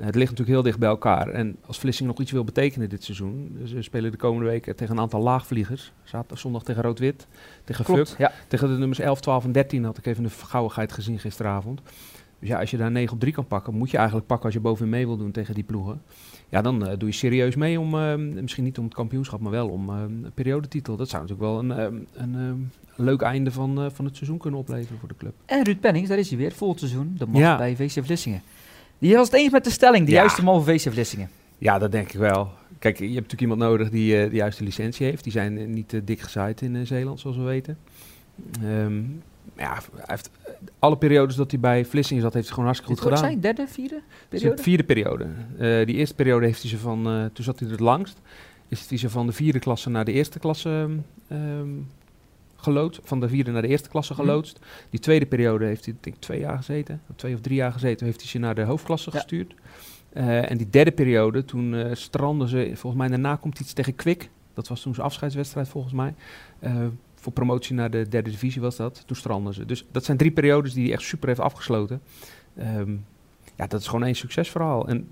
Het 0.00 0.14
ligt 0.14 0.30
natuurlijk 0.30 0.48
heel 0.48 0.62
dicht 0.62 0.78
bij 0.78 0.88
elkaar. 0.88 1.28
En 1.28 1.56
als 1.66 1.78
Vlissingen 1.78 2.12
nog 2.12 2.20
iets 2.20 2.32
wil 2.32 2.44
betekenen 2.44 2.88
dit 2.88 3.04
seizoen, 3.04 3.58
ze 3.64 3.82
spelen 3.82 4.10
de 4.10 4.16
komende 4.16 4.50
weken 4.50 4.76
tegen 4.76 4.94
een 4.94 5.02
aantal 5.02 5.20
laagvliegers. 5.20 5.92
Zaterdag, 6.04 6.38
zondag 6.38 6.62
tegen 6.62 6.82
Rood-Wit, 6.82 7.26
tegen 7.64 7.84
Klopt, 7.84 8.14
ja. 8.18 8.32
tegen 8.48 8.68
de 8.68 8.78
nummers 8.78 8.98
11, 8.98 9.20
12 9.20 9.44
en 9.44 9.52
13 9.52 9.84
had 9.84 9.98
ik 9.98 10.06
even 10.06 10.22
de 10.22 10.28
vergauwigheid 10.28 10.92
gezien 10.92 11.18
gisteravond. 11.18 11.80
Dus 12.38 12.48
ja, 12.48 12.60
als 12.60 12.70
je 12.70 12.76
daar 12.76 12.90
9 12.90 13.14
op 13.14 13.20
3 13.20 13.32
kan 13.32 13.46
pakken, 13.46 13.74
moet 13.74 13.90
je 13.90 13.96
eigenlijk 13.96 14.26
pakken 14.26 14.46
als 14.46 14.54
je 14.54 14.60
bovenin 14.60 14.90
mee 14.90 15.06
wil 15.06 15.16
doen 15.16 15.30
tegen 15.30 15.54
die 15.54 15.64
ploegen. 15.64 16.02
Ja, 16.48 16.62
dan 16.62 16.88
uh, 16.88 16.92
doe 16.98 17.08
je 17.08 17.14
serieus 17.14 17.56
mee 17.56 17.80
om, 17.80 17.94
uh, 17.94 18.14
misschien 18.14 18.64
niet 18.64 18.78
om 18.78 18.84
het 18.84 18.94
kampioenschap, 18.94 19.40
maar 19.40 19.50
wel 19.50 19.68
om 19.68 19.90
uh, 19.90 20.00
een 20.00 20.30
periodetitel. 20.34 20.96
Dat 20.96 21.08
zou 21.08 21.22
natuurlijk 21.22 21.50
wel 21.50 21.58
een, 21.58 22.06
een, 22.14 22.70
leuk 22.96 23.20
einde 23.20 23.50
van, 23.52 23.90
van 23.92 24.04
het 24.04 24.16
seizoen 24.16 24.38
kunnen 24.38 24.60
opleveren 24.60 24.98
voor 24.98 25.08
de 25.08 25.16
club. 25.16 25.34
En 25.46 25.64
Ruud 25.64 25.80
Pennings, 25.80 26.08
daar 26.08 26.18
is 26.18 26.28
hij 26.28 26.38
weer, 26.38 26.52
volgend 26.52 26.80
seizoen. 26.80 27.14
Dat 27.18 27.28
mag 27.28 27.40
ja. 27.40 27.56
bij 27.56 27.76
VC 27.76 28.04
Vlissingen. 28.04 28.42
Die 29.00 29.14
was 29.16 29.26
het 29.26 29.36
eens 29.36 29.52
met 29.52 29.64
de 29.64 29.70
stelling, 29.70 30.06
de 30.06 30.12
ja. 30.12 30.20
juiste 30.20 30.42
man 30.42 30.64
voor 30.64 30.74
VC 30.74 30.92
Vlissingen. 30.92 31.30
Ja, 31.58 31.78
dat 31.78 31.92
denk 31.92 32.12
ik 32.12 32.18
wel. 32.18 32.50
Kijk, 32.78 32.98
je 32.98 33.04
hebt 33.04 33.14
natuurlijk 33.14 33.40
iemand 33.40 33.60
nodig 33.60 33.90
die 33.90 34.24
uh, 34.24 34.30
de 34.30 34.36
juiste 34.36 34.64
licentie 34.64 35.06
heeft. 35.06 35.22
Die 35.22 35.32
zijn 35.32 35.58
uh, 35.58 35.66
niet 35.66 35.92
uh, 35.92 36.00
dik 36.04 36.20
gezaaid 36.20 36.60
in 36.60 36.86
Zeeland, 36.86 37.20
zoals 37.20 37.36
we 37.36 37.42
weten. 37.42 37.78
Um, 38.64 39.22
ja, 39.56 39.74
hij 39.94 40.04
heeft 40.06 40.30
alle 40.78 40.96
periodes 40.96 41.36
dat 41.36 41.50
hij 41.50 41.60
bij 41.60 41.84
Vlissingen 41.84 42.22
zat, 42.22 42.32
heeft 42.32 42.46
hij 42.46 42.54
gewoon 42.54 42.70
hartstikke 42.70 43.00
goed 43.00 43.10
gedaan. 43.10 43.24
zijn 43.24 43.40
derde, 43.40 43.66
vierde 43.68 44.02
periode? 44.28 44.56
Zijn 44.56 44.64
vierde 44.64 44.84
periode. 44.84 45.26
die 45.84 45.96
eerste 45.96 46.14
periode 46.14 46.46
heeft 46.46 46.60
hij 46.60 46.70
ze 46.70 46.78
van, 46.78 47.30
toen 47.32 47.44
zat 47.44 47.58
hij 47.58 47.68
het 47.68 47.80
langst, 47.80 48.20
is 48.68 48.88
hij 48.88 48.98
ze 48.98 49.10
van 49.10 49.26
de 49.26 49.32
vierde 49.32 49.58
klasse 49.58 49.90
naar 49.90 50.04
de 50.04 50.12
eerste 50.12 50.38
klasse 50.38 50.88
um, 51.32 51.86
geloodst, 52.62 53.00
van 53.04 53.20
de 53.20 53.28
vierde 53.28 53.50
naar 53.50 53.62
de 53.62 53.68
eerste 53.68 53.88
klasse 53.88 54.14
geloodst. 54.14 54.58
Mm. 54.58 54.64
Die 54.90 55.00
tweede 55.00 55.26
periode 55.26 55.64
heeft 55.64 55.84
hij 55.84 55.94
denk 56.00 56.16
ik 56.16 56.22
twee 56.22 56.40
jaar 56.40 56.56
gezeten, 56.56 57.02
of 57.10 57.16
twee 57.16 57.34
of 57.34 57.40
drie 57.40 57.56
jaar 57.56 57.72
gezeten, 57.72 58.06
heeft 58.06 58.20
hij 58.20 58.28
ze 58.28 58.38
naar 58.38 58.54
de 58.54 58.62
hoofdklasse 58.62 59.10
ja. 59.12 59.18
gestuurd. 59.18 59.54
en 60.12 60.56
die 60.56 60.70
derde 60.70 60.92
periode, 60.92 61.44
toen 61.44 61.96
stranden 61.96 62.48
ze, 62.48 62.70
volgens 62.74 63.02
mij 63.02 63.08
daarna 63.08 63.36
komt 63.36 63.60
iets 63.60 63.72
tegen 63.72 63.94
Kwik. 63.94 64.30
Dat 64.54 64.68
was 64.68 64.80
toen 64.80 64.94
zijn 64.94 65.06
afscheidswedstrijd 65.06 65.68
volgens 65.68 65.94
mij. 65.94 66.14
voor 67.14 67.32
promotie 67.32 67.74
naar 67.74 67.90
de 67.90 68.08
derde 68.08 68.30
divisie 68.30 68.60
was 68.60 68.76
dat. 68.76 69.02
Toen 69.06 69.16
stranden 69.16 69.54
ze. 69.54 69.66
Dus 69.66 69.84
dat 69.92 70.04
zijn 70.04 70.16
drie 70.16 70.30
periodes 70.30 70.72
die 70.72 70.84
hij 70.84 70.92
echt 70.92 71.02
super 71.02 71.28
heeft 71.28 71.40
afgesloten. 71.40 72.00
Ehm, 72.56 72.96
ja, 73.56 73.66
dat 73.66 73.80
is 73.80 73.86
gewoon 73.86 74.04
één 74.04 74.14
succesverhaal. 74.14 74.88
En 74.88 75.08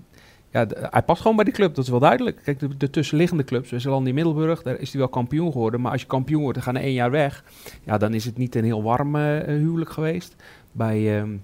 ja, 0.51 0.67
hij 0.71 1.01
past 1.01 1.21
gewoon 1.21 1.35
bij 1.35 1.45
die 1.45 1.53
club, 1.53 1.75
dat 1.75 1.83
is 1.83 1.89
wel 1.89 1.99
duidelijk. 1.99 2.41
Kijk, 2.43 2.59
de, 2.59 2.77
de 2.77 2.89
tussenliggende 2.89 3.43
clubs, 3.43 3.69
Westeland 3.69 4.07
in 4.07 4.13
Middelburg, 4.13 4.61
daar 4.61 4.79
is 4.79 4.91
hij 4.91 4.99
wel 4.99 5.09
kampioen 5.09 5.51
geworden. 5.51 5.81
Maar 5.81 5.91
als 5.91 6.01
je 6.01 6.07
kampioen 6.07 6.41
wordt 6.41 6.57
en 6.57 6.63
gaat 6.63 6.73
na 6.73 6.79
één 6.79 6.93
jaar 6.93 7.11
weg, 7.11 7.43
ja, 7.83 7.97
dan 7.97 8.13
is 8.13 8.25
het 8.25 8.37
niet 8.37 8.55
een 8.55 8.63
heel 8.63 8.83
warm 8.83 9.15
uh, 9.15 9.39
huwelijk 9.43 9.91
geweest. 9.91 10.35
Bij, 10.71 11.19
um, 11.19 11.43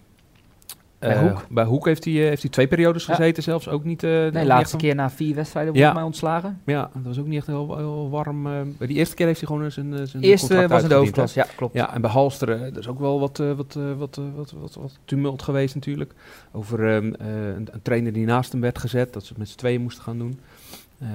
bij 1.00 1.18
Hoek. 1.18 1.40
Uh, 1.40 1.46
bij 1.50 1.64
Hoek 1.64 1.86
heeft 1.86 2.04
hij, 2.04 2.14
uh, 2.14 2.28
heeft 2.28 2.42
hij 2.42 2.52
twee 2.52 2.68
periodes 2.68 3.06
gezeten, 3.06 3.44
zelfs 3.44 3.70
ook 3.70 3.84
niet. 3.84 4.04
Uh, 4.04 4.32
nee, 4.32 4.46
laatste 4.46 4.78
keer 4.78 4.96
na 4.96 5.10
vier 5.10 5.36
wedstrijden 5.36 5.74
volgens 5.74 5.94
ja. 5.94 6.00
mij 6.00 6.08
ontslagen. 6.08 6.62
Ja, 6.66 6.90
dat 6.94 7.04
was 7.04 7.20
ook 7.20 7.28
niet 7.28 7.38
echt 7.38 7.48
heel, 7.48 7.78
heel 7.78 8.10
warm. 8.10 8.44
Bij 8.78 8.88
die 8.88 8.98
eerste 8.98 9.16
keer 9.16 9.26
heeft 9.26 9.40
hij 9.40 9.48
gewoon 9.48 9.72
zijn. 9.72 10.08
zijn 10.08 10.24
eerste 10.24 10.68
was 10.68 10.84
in 10.84 10.90
de 10.90 10.96
hoofdklas, 10.96 11.34
ja, 11.34 11.46
klopt. 11.56 11.74
Ja, 11.74 11.94
en 11.94 12.02
bij 12.02 12.10
Halsteren, 12.10 12.62
er 12.62 12.78
is 12.78 12.88
ook 12.88 13.00
wel 13.00 13.20
wat, 13.20 13.38
wat, 13.38 13.74
wat, 13.98 14.20
wat, 14.36 14.54
wat, 14.56 14.74
wat, 14.76 15.00
tumult 15.06 15.42
geweest 15.42 15.76
natuurlijk. 15.76 16.14
Over 16.52 16.80
um, 16.80 17.14
een, 17.18 17.68
een, 17.72 17.82
trainer 17.82 18.14
die 18.14 18.26
naast 18.26 18.52
hem 18.52 18.62
werd 18.62 18.78
gezet, 18.78 19.14
dat 19.14 19.24
ze 19.24 19.30
het 19.30 19.38
met 19.38 19.50
z'n 19.50 19.58
tweeën 19.58 19.82
moesten 19.82 20.04
gaan 20.04 20.18
doen. 20.18 20.40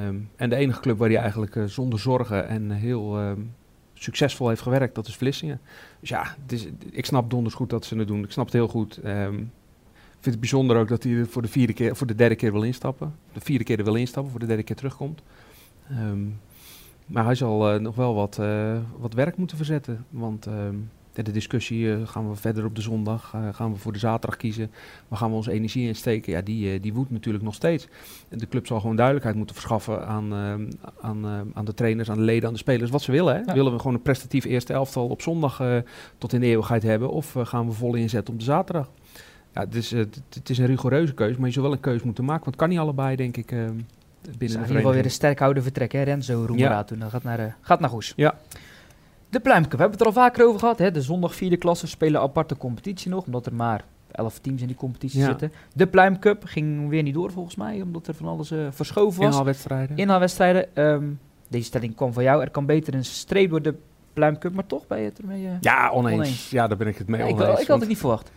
Um, 0.06 0.28
en 0.36 0.50
de 0.50 0.56
enige 0.56 0.80
club 0.80 0.98
waar 0.98 1.08
hij 1.08 1.18
eigenlijk 1.18 1.56
zonder 1.66 1.98
zorgen 1.98 2.48
en 2.48 2.70
heel 2.70 3.20
um, 3.20 3.52
succesvol 3.94 4.48
heeft 4.48 4.62
gewerkt, 4.62 4.94
dat 4.94 5.06
is 5.06 5.16
Vlissingen. 5.16 5.60
Dus 6.00 6.08
ja, 6.08 6.34
is, 6.48 6.66
ik 6.90 7.06
snap 7.06 7.30
donders 7.30 7.54
goed 7.54 7.70
dat 7.70 7.84
ze 7.84 7.96
het 7.96 8.08
doen. 8.08 8.24
Ik 8.24 8.30
snap 8.30 8.44
het 8.44 8.54
heel 8.54 8.68
goed 8.68 9.00
vind 10.20 10.34
het 10.34 10.40
bijzonder 10.40 10.76
ook 10.76 10.88
dat 10.88 11.02
hij 11.02 11.24
voor 11.24 11.42
de, 11.42 11.48
vierde 11.48 11.72
keer, 11.72 11.96
voor 11.96 12.06
de 12.06 12.14
derde 12.14 12.34
keer 12.34 12.52
wil 12.52 12.62
instappen. 12.62 13.14
De 13.32 13.40
vierde 13.40 13.64
keer 13.64 13.84
wil 13.84 13.94
instappen, 13.94 14.30
voor 14.30 14.40
de 14.40 14.46
derde 14.46 14.62
keer 14.62 14.76
terugkomt. 14.76 15.22
Um, 15.90 16.38
maar 17.06 17.24
hij 17.24 17.34
zal 17.34 17.74
uh, 17.74 17.80
nog 17.80 17.94
wel 17.94 18.14
wat, 18.14 18.38
uh, 18.40 18.78
wat 18.98 19.14
werk 19.14 19.36
moeten 19.36 19.56
verzetten. 19.56 20.04
Want 20.10 20.46
um, 20.46 20.90
de 21.12 21.30
discussie, 21.30 21.84
uh, 21.84 22.08
gaan 22.08 22.30
we 22.30 22.36
verder 22.36 22.64
op 22.64 22.74
de 22.74 22.80
zondag, 22.80 23.34
gaan 23.52 23.72
we 23.72 23.78
voor 23.78 23.92
de 23.92 23.98
zaterdag 23.98 24.38
kiezen, 24.38 24.70
waar 25.08 25.18
gaan 25.18 25.30
we 25.30 25.36
onze 25.36 25.52
energie 25.52 25.86
in 25.86 25.96
steken, 25.96 26.32
ja, 26.32 26.40
die, 26.40 26.80
die 26.80 26.92
woedt 26.92 27.10
natuurlijk 27.10 27.44
nog 27.44 27.54
steeds. 27.54 27.88
De 28.28 28.48
club 28.48 28.66
zal 28.66 28.80
gewoon 28.80 28.96
duidelijkheid 28.96 29.36
moeten 29.36 29.54
verschaffen 29.56 30.06
aan, 30.06 30.34
aan, 31.00 31.26
aan 31.54 31.64
de 31.64 31.74
trainers, 31.74 32.10
aan 32.10 32.16
de 32.16 32.22
leden, 32.22 32.46
aan 32.46 32.52
de 32.52 32.58
spelers, 32.58 32.90
wat 32.90 33.02
ze 33.02 33.12
willen. 33.12 33.36
Hè? 33.36 33.52
Willen 33.54 33.72
we 33.72 33.78
gewoon 33.78 33.94
een 33.94 34.02
prestatief 34.02 34.44
eerste 34.44 34.72
elftal 34.72 35.08
op 35.08 35.22
zondag 35.22 35.62
tot 36.18 36.32
in 36.32 36.40
de 36.40 36.46
eeuwigheid 36.46 36.82
hebben, 36.82 37.10
of 37.10 37.34
gaan 37.42 37.66
we 37.66 37.72
vol 37.72 37.94
inzetten 37.94 38.32
op 38.32 38.38
de 38.38 38.44
zaterdag? 38.44 38.90
Ja, 39.54 39.60
het 39.60 39.74
is, 39.74 39.90
het, 39.90 40.22
het 40.28 40.50
is 40.50 40.58
een 40.58 40.66
rigoureuze 40.66 41.14
keuze, 41.14 41.38
maar 41.38 41.46
je 41.46 41.52
zou 41.52 41.66
wel 41.66 41.74
een 41.74 41.80
keuze 41.80 42.04
moeten 42.04 42.24
maken. 42.24 42.44
Want 42.44 42.54
het 42.54 42.64
kan 42.64 42.68
niet 42.68 42.78
allebei, 42.78 43.16
denk 43.16 43.36
ik, 43.36 43.52
uh, 43.52 43.58
binnen 43.58 43.78
de 44.20 44.44
In 44.44 44.48
ieder 44.48 44.66
geval 44.66 44.92
weer 44.92 45.04
een 45.04 45.10
sterkhouder 45.10 45.62
vertrek, 45.62 45.92
hè? 45.92 46.02
Renzo 46.02 46.44
Roemera 46.46 46.70
ja. 46.70 46.84
toen. 46.84 46.98
Dat 46.98 47.10
gaat 47.10 47.22
naar, 47.22 47.40
uh, 47.40 47.46
gaat 47.60 47.80
naar 47.80 47.90
Goes. 47.90 48.12
Ja. 48.16 48.34
De 49.28 49.40
Pluimke, 49.40 49.70
we 49.70 49.82
hebben 49.82 49.90
het 49.90 50.00
er 50.00 50.06
al 50.06 50.12
vaker 50.12 50.46
over 50.46 50.60
gehad. 50.60 50.78
Hè? 50.78 50.90
De 50.90 51.02
zondag 51.02 51.34
vierde 51.34 51.56
klasse 51.56 51.86
spelen 51.86 52.20
aparte 52.20 52.56
competitie 52.56 53.10
nog, 53.10 53.26
omdat 53.26 53.46
er 53.46 53.54
maar 53.54 53.84
elf 54.10 54.38
teams 54.38 54.60
in 54.60 54.66
die 54.66 54.76
competitie 54.76 55.22
zitten. 55.22 55.52
De 55.74 55.86
Pluimcup 55.86 56.44
ging 56.44 56.88
weer 56.88 57.02
niet 57.02 57.14
door 57.14 57.32
volgens 57.32 57.56
mij, 57.56 57.80
omdat 57.82 58.06
er 58.06 58.14
van 58.14 58.26
alles 58.26 58.50
uh, 58.50 58.66
verschoven 58.70 59.20
was. 59.20 59.30
Inhaalwedstrijden. 59.30 59.96
Inhaalwedstrijden. 59.96 60.84
Um, 60.84 61.18
deze 61.48 61.64
stelling 61.64 61.94
kwam 61.94 62.12
van 62.12 62.22
jou. 62.22 62.42
Er 62.42 62.50
kan 62.50 62.66
beter 62.66 62.94
een 62.94 63.04
streep 63.04 63.50
door 63.50 63.62
de 63.62 63.74
Pluimcup, 64.12 64.54
maar 64.54 64.66
toch 64.66 64.86
ben 64.86 64.98
je 64.98 65.04
het 65.04 65.18
ermee 65.18 65.42
uh, 65.42 65.50
Ja, 65.60 65.90
oneens. 65.90 66.18
oneens. 66.18 66.50
Ja, 66.50 66.68
daar 66.68 66.76
ben 66.76 66.86
ik 66.86 66.98
het 66.98 67.08
mee 67.08 67.20
ja, 67.20 67.26
oneens. 67.26 67.52
Ik, 67.52 67.58
ik 67.58 67.66
had 67.66 67.80
het 67.80 67.88
niet 67.88 67.98
verwacht. 67.98 68.30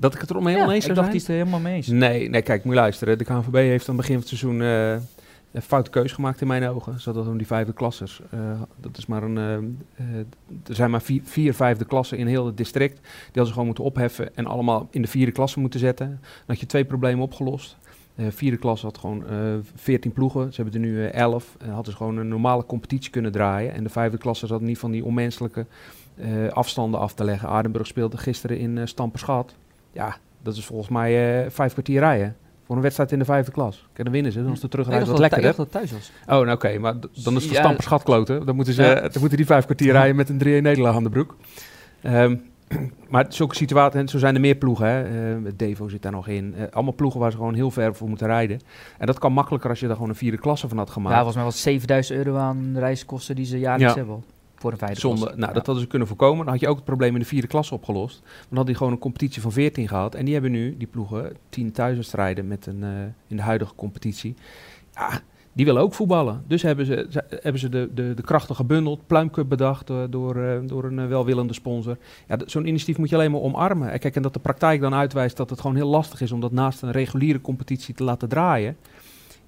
Dat 0.00 0.14
ik 0.14 0.20
het 0.20 0.30
er 0.30 0.36
omheen 0.36 0.56
ja, 0.56 0.70
eens 0.70 0.84
zou 0.84 0.88
ik 0.88 0.94
dacht 0.94 1.08
hij 1.08 1.18
het 1.18 1.28
er 1.28 1.34
helemaal 1.34 1.60
mee 1.60 1.74
eens. 1.74 1.86
Nee, 1.86 2.28
nee, 2.28 2.42
kijk, 2.42 2.64
moet 2.64 2.74
je 2.74 2.80
luisteren. 2.80 3.18
De 3.18 3.24
KNVB 3.24 3.54
heeft 3.54 3.88
aan 3.88 3.96
het 3.96 4.06
begin 4.06 4.20
van 4.20 4.28
het 4.28 4.38
seizoen 4.38 4.60
uh, 4.60 4.92
een 5.52 5.62
foute 5.62 5.90
keuze 5.90 6.14
gemaakt 6.14 6.40
in 6.40 6.46
mijn 6.46 6.68
ogen. 6.68 7.00
Zodat 7.00 7.26
om 7.26 7.36
die 7.36 7.46
vijfde 7.46 7.72
klassers. 7.72 8.20
Uh, 8.34 8.40
dat 8.80 8.96
is 8.96 9.06
maar 9.06 9.22
een, 9.22 9.36
uh, 9.36 10.16
er 10.66 10.74
zijn 10.74 10.90
maar 10.90 11.02
vier, 11.02 11.20
vier, 11.24 11.54
vijfde 11.54 11.84
klassen 11.84 12.18
in 12.18 12.26
heel 12.26 12.46
het 12.46 12.56
district. 12.56 12.94
Die 12.94 13.24
hadden 13.24 13.46
ze 13.46 13.52
gewoon 13.52 13.66
moeten 13.66 13.84
opheffen 13.84 14.36
en 14.36 14.46
allemaal 14.46 14.88
in 14.90 15.02
de 15.02 15.08
vierde 15.08 15.32
klasse 15.32 15.60
moeten 15.60 15.80
zetten. 15.80 16.06
Dan 16.06 16.46
had 16.46 16.60
je 16.60 16.66
twee 16.66 16.84
problemen 16.84 17.24
opgelost. 17.24 17.76
De 18.14 18.32
vierde 18.32 18.56
klasse 18.56 18.86
had 18.86 18.98
gewoon 18.98 19.24
veertien 19.74 20.12
ploegen. 20.12 20.52
Ze 20.52 20.62
hebben 20.62 20.82
er 20.82 20.88
nu 20.88 21.06
elf. 21.06 21.56
En 21.58 21.70
hadden 21.70 21.92
ze 21.92 21.98
gewoon 21.98 22.16
een 22.16 22.28
normale 22.28 22.66
competitie 22.66 23.10
kunnen 23.10 23.32
draaien. 23.32 23.72
En 23.72 23.82
de 23.82 23.90
vijfde 23.90 24.18
klasse 24.18 24.46
zat 24.46 24.60
niet 24.60 24.78
van 24.78 24.90
die 24.90 25.04
onmenselijke 25.04 25.66
afstanden 26.50 27.00
af 27.00 27.14
te 27.14 27.24
leggen. 27.24 27.48
Aardenburg 27.48 27.86
speelde 27.86 28.16
gisteren 28.16 28.58
in 28.58 28.76
uh, 28.76 28.86
Stamperschat. 28.86 29.54
Ja, 29.92 30.16
dat 30.42 30.56
is 30.56 30.64
volgens 30.64 30.88
mij 30.88 31.42
uh, 31.44 31.50
vijf 31.50 31.72
kwartier 31.72 32.00
rijden. 32.00 32.36
Voor 32.64 32.76
een 32.76 32.82
wedstrijd 32.82 33.12
in 33.12 33.18
de 33.18 33.24
vijfde 33.24 33.52
klas. 33.52 33.86
Kijk, 33.92 34.04
dan 34.04 34.12
winnen 34.12 34.32
ze. 34.32 34.42
Dan 34.42 34.52
is 34.52 34.60
de 34.60 34.68
terugrijden 34.68 35.04
nee, 35.04 35.12
wat 35.12 35.22
lekkerder. 35.22 35.56
dat 35.56 35.70
thuis 35.70 35.92
was. 35.92 36.12
Oh, 36.20 36.26
nou 36.26 36.50
oké. 36.50 36.78
maar 36.78 36.94
dan 37.24 37.36
is 37.36 37.42
het 37.42 37.52
ja, 37.52 37.60
stamper 37.60 37.82
schatkloten. 37.82 38.46
Dan 38.46 38.56
moeten, 38.56 38.74
ze, 38.74 38.82
ja. 38.82 38.94
dan 38.94 39.20
moeten 39.20 39.36
die 39.36 39.46
vijf 39.46 39.64
kwartier 39.64 39.92
rijden 39.92 40.16
met 40.16 40.28
een 40.28 40.38
3-1 40.38 40.40
nederlaag 40.40 40.94
aan 40.94 41.02
de 41.02 41.10
broek. 41.10 41.36
Um, 42.02 42.42
maar 43.08 43.26
zulke 43.28 43.54
situaties, 43.54 44.00
en 44.00 44.08
zo 44.08 44.18
zijn 44.18 44.34
er 44.34 44.40
meer 44.40 44.54
ploegen. 44.54 44.86
Hè. 44.86 45.36
Uh, 45.38 45.50
Devo 45.56 45.88
zit 45.88 46.02
daar 46.02 46.12
nog 46.12 46.28
in. 46.28 46.54
Uh, 46.56 46.62
allemaal 46.70 46.94
ploegen 46.94 47.20
waar 47.20 47.30
ze 47.30 47.36
gewoon 47.36 47.54
heel 47.54 47.70
ver 47.70 47.94
voor 47.94 48.08
moeten 48.08 48.26
rijden. 48.26 48.60
En 48.98 49.06
dat 49.06 49.18
kan 49.18 49.32
makkelijker 49.32 49.70
als 49.70 49.80
je 49.80 49.86
daar 49.86 49.94
gewoon 49.94 50.10
een 50.10 50.16
vierde 50.16 50.38
klasse 50.38 50.68
van 50.68 50.78
had 50.78 50.90
gemaakt. 50.90 51.14
Ja, 51.14 51.16
volgens 51.16 51.36
mij 51.36 51.44
was 51.44 51.62
7000 51.62 52.18
euro 52.18 52.36
aan 52.36 52.78
reiskosten 52.78 53.36
die 53.36 53.46
ze 53.46 53.58
jaarlijks 53.58 53.94
ja. 53.94 53.98
hebben 53.98 54.24
voor 54.58 54.72
een 54.72 54.78
vijfde 54.78 55.00
Zonde. 55.00 55.32
Nou, 55.36 55.52
dat 55.52 55.66
hadden 55.66 55.84
ze 55.84 55.90
kunnen 55.90 56.08
voorkomen. 56.08 56.44
Dan 56.44 56.54
had 56.54 56.62
je 56.62 56.68
ook 56.68 56.76
het 56.76 56.84
probleem 56.84 57.14
in 57.14 57.20
de 57.20 57.26
vierde 57.26 57.46
klasse 57.46 57.74
opgelost. 57.74 58.20
Dan 58.22 58.30
hadden 58.48 58.66
die 58.66 58.76
gewoon 58.76 58.92
een 58.92 58.98
competitie 58.98 59.42
van 59.42 59.52
14 59.52 59.88
gehad. 59.88 60.14
En 60.14 60.24
die 60.24 60.34
hebben 60.34 60.52
nu, 60.52 60.76
die 60.76 60.86
ploegen, 60.86 61.32
10.000 61.94 61.98
strijden 61.98 62.48
met 62.48 62.66
een, 62.66 62.82
uh, 62.82 62.88
in 63.26 63.36
de 63.36 63.42
huidige 63.42 63.74
competitie. 63.74 64.34
Ja, 64.94 65.20
die 65.52 65.64
willen 65.64 65.82
ook 65.82 65.94
voetballen. 65.94 66.44
Dus 66.46 66.62
hebben 66.62 66.86
ze, 66.86 67.06
ze 67.10 67.24
hebben 67.28 67.60
ze 67.60 67.68
de, 67.68 67.90
de, 67.94 68.14
de 68.14 68.22
krachten 68.22 68.54
gebundeld. 68.54 69.06
Pluimcup 69.06 69.48
bedacht 69.48 69.90
uh, 69.90 70.02
door, 70.10 70.36
uh, 70.36 70.58
door 70.64 70.84
een 70.84 71.08
welwillende 71.08 71.52
sponsor. 71.52 71.96
Ja, 72.28 72.38
Zo'n 72.46 72.66
initiatief 72.66 72.98
moet 72.98 73.08
je 73.08 73.14
alleen 73.14 73.30
maar 73.30 73.40
omarmen. 73.40 73.90
En 73.90 73.98
kijk, 73.98 74.16
en 74.16 74.22
dat 74.22 74.32
de 74.32 74.38
praktijk 74.38 74.80
dan 74.80 74.94
uitwijst 74.94 75.36
dat 75.36 75.50
het 75.50 75.60
gewoon 75.60 75.76
heel 75.76 75.88
lastig 75.88 76.20
is 76.20 76.32
om 76.32 76.40
dat 76.40 76.52
naast 76.52 76.82
een 76.82 76.90
reguliere 76.90 77.40
competitie 77.40 77.94
te 77.94 78.04
laten 78.04 78.28
draaien. 78.28 78.76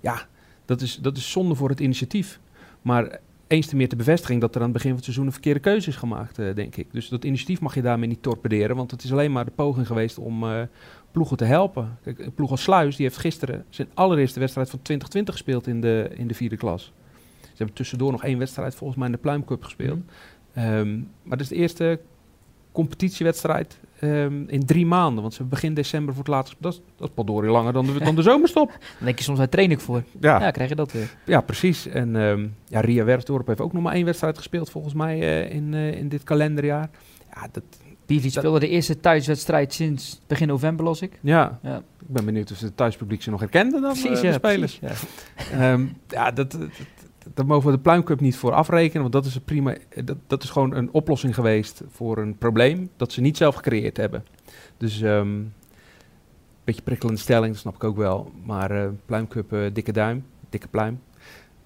Ja, 0.00 0.26
dat 0.64 0.80
is, 0.80 0.96
dat 0.96 1.16
is 1.16 1.30
zonde 1.30 1.54
voor 1.54 1.68
het 1.68 1.80
initiatief. 1.80 2.40
Maar 2.82 3.18
eens 3.50 3.66
te 3.66 3.76
meer 3.76 3.88
de 3.88 3.96
bevestiging 3.96 4.40
dat 4.40 4.54
er 4.54 4.60
aan 4.60 4.66
het 4.66 4.72
begin 4.72 4.88
van 4.88 4.96
het 4.96 5.04
seizoen 5.04 5.26
een 5.26 5.32
verkeerde 5.32 5.60
keuze 5.60 5.88
is 5.88 5.96
gemaakt, 5.96 6.38
uh, 6.38 6.54
denk 6.54 6.76
ik. 6.76 6.92
Dus 6.92 7.08
dat 7.08 7.24
initiatief 7.24 7.60
mag 7.60 7.74
je 7.74 7.82
daarmee 7.82 8.08
niet 8.08 8.22
torpederen, 8.22 8.76
want 8.76 8.90
het 8.90 9.02
is 9.02 9.12
alleen 9.12 9.32
maar 9.32 9.44
de 9.44 9.50
poging 9.50 9.86
geweest 9.86 10.18
om 10.18 10.44
uh, 10.44 10.62
ploegen 11.10 11.36
te 11.36 11.44
helpen. 11.44 11.98
Kijk, 12.02 12.34
ploeg 12.34 12.50
als 12.50 12.62
Sluis, 12.62 12.96
die 12.96 13.06
heeft 13.06 13.18
gisteren 13.18 13.64
zijn 13.68 13.88
allereerste 13.94 14.40
wedstrijd 14.40 14.70
van 14.70 14.82
2020 14.82 15.34
gespeeld 15.34 15.66
in 15.66 15.80
de, 15.80 16.10
in 16.14 16.26
de 16.26 16.34
vierde 16.34 16.56
klas. 16.56 16.92
Ze 17.40 17.56
hebben 17.56 17.74
tussendoor 17.74 18.12
nog 18.12 18.24
één 18.24 18.38
wedstrijd 18.38 18.74
volgens 18.74 18.98
mij 18.98 19.08
in 19.08 19.14
de 19.14 19.20
Pluimcup 19.20 19.64
gespeeld. 19.64 19.98
Mm. 19.98 20.64
Um, 20.64 21.10
maar 21.22 21.36
dat 21.38 21.40
is 21.40 21.48
de 21.48 21.54
eerste 21.54 22.00
competitiewedstrijd 22.72 23.80
um, 24.00 24.44
in 24.48 24.66
drie 24.66 24.86
maanden. 24.86 25.22
Want 25.22 25.34
ze 25.34 25.44
begin 25.44 25.74
december 25.74 26.14
voor 26.14 26.24
het 26.24 26.32
laatst. 26.32 26.54
Dat 26.58 26.72
is, 26.72 26.80
dat 26.96 27.08
is 27.08 27.14
potdorie 27.14 27.50
langer 27.50 27.72
dan 27.72 27.86
de, 27.86 27.98
dan 27.98 28.14
de 28.14 28.22
zomerstop. 28.22 28.68
dan 28.98 29.04
denk 29.04 29.18
je 29.18 29.24
soms, 29.24 29.38
waar 29.38 29.48
train 29.48 29.70
ik 29.70 29.80
voor? 29.80 30.02
Ja. 30.20 30.40
ja, 30.40 30.50
krijg 30.50 30.68
je 30.68 30.74
dat 30.74 30.92
weer. 30.92 31.14
Ja, 31.24 31.40
precies. 31.40 31.86
En 31.86 32.14
um, 32.14 32.54
ja, 32.68 32.80
Ria 32.80 33.04
Werfdorp 33.04 33.46
heeft 33.46 33.60
ook 33.60 33.72
nog 33.72 33.82
maar 33.82 33.94
één 33.94 34.04
wedstrijd 34.04 34.36
gespeeld 34.36 34.70
volgens 34.70 34.94
mij 34.94 35.18
uh, 35.18 35.54
in, 35.54 35.72
uh, 35.72 35.92
in 35.92 36.08
dit 36.08 36.22
kalenderjaar. 36.22 36.90
Ja, 37.34 37.48
dat... 37.52 37.62
Pivic 38.06 38.30
speelde 38.30 38.58
de 38.58 38.68
eerste 38.68 39.00
thuiswedstrijd 39.00 39.72
sinds 39.72 40.20
begin 40.26 40.48
november, 40.48 40.84
los 40.84 41.02
ik. 41.02 41.18
Ja. 41.20 41.58
ja. 41.62 41.76
ik 41.76 42.06
ben 42.06 42.24
benieuwd 42.24 42.50
of 42.50 42.60
het 42.60 42.76
thuispubliek 42.76 43.22
ze 43.22 43.30
nog 43.30 43.40
herkende 43.40 43.80
dan 43.80 43.92
precies, 43.92 44.10
uh, 44.10 44.20
de 44.20 44.26
ja, 44.26 44.32
spelers. 44.32 44.78
Precies, 44.78 45.08
ja. 45.50 45.72
um, 45.72 45.96
ja, 46.08 46.30
dat, 46.30 46.50
dat, 46.50 46.60
daar 47.34 47.46
mogen 47.46 47.70
we 47.70 47.76
de 47.76 47.82
Pluimcup 47.82 48.20
niet 48.20 48.36
voor 48.36 48.52
afrekenen, 48.52 49.00
want 49.00 49.12
dat 49.12 49.24
is, 49.24 49.34
een 49.34 49.44
prima, 49.44 49.74
dat, 50.04 50.16
dat 50.26 50.42
is 50.42 50.50
gewoon 50.50 50.74
een 50.74 50.92
oplossing 50.92 51.34
geweest 51.34 51.82
voor 51.88 52.18
een 52.18 52.38
probleem 52.38 52.90
dat 52.96 53.12
ze 53.12 53.20
niet 53.20 53.36
zelf 53.36 53.54
gecreëerd 53.54 53.96
hebben. 53.96 54.24
Dus 54.76 55.00
een 55.00 55.08
um, 55.08 55.52
beetje 56.64 56.82
prikkelende 56.82 57.20
stelling, 57.20 57.52
dat 57.52 57.60
snap 57.60 57.74
ik 57.74 57.84
ook 57.84 57.96
wel. 57.96 58.32
Maar 58.44 58.72
uh, 58.72 58.88
Pluimcup, 59.06 59.52
uh, 59.52 59.66
dikke 59.72 59.92
duim, 59.92 60.24
dikke 60.48 60.68
pluim. 60.68 61.00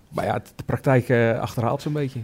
Maar 0.08 0.24
ja, 0.24 0.38
de 0.38 0.64
praktijk 0.64 1.08
uh, 1.08 1.38
achterhaalt 1.38 1.82
zo'n 1.82 1.92
beetje. 1.92 2.20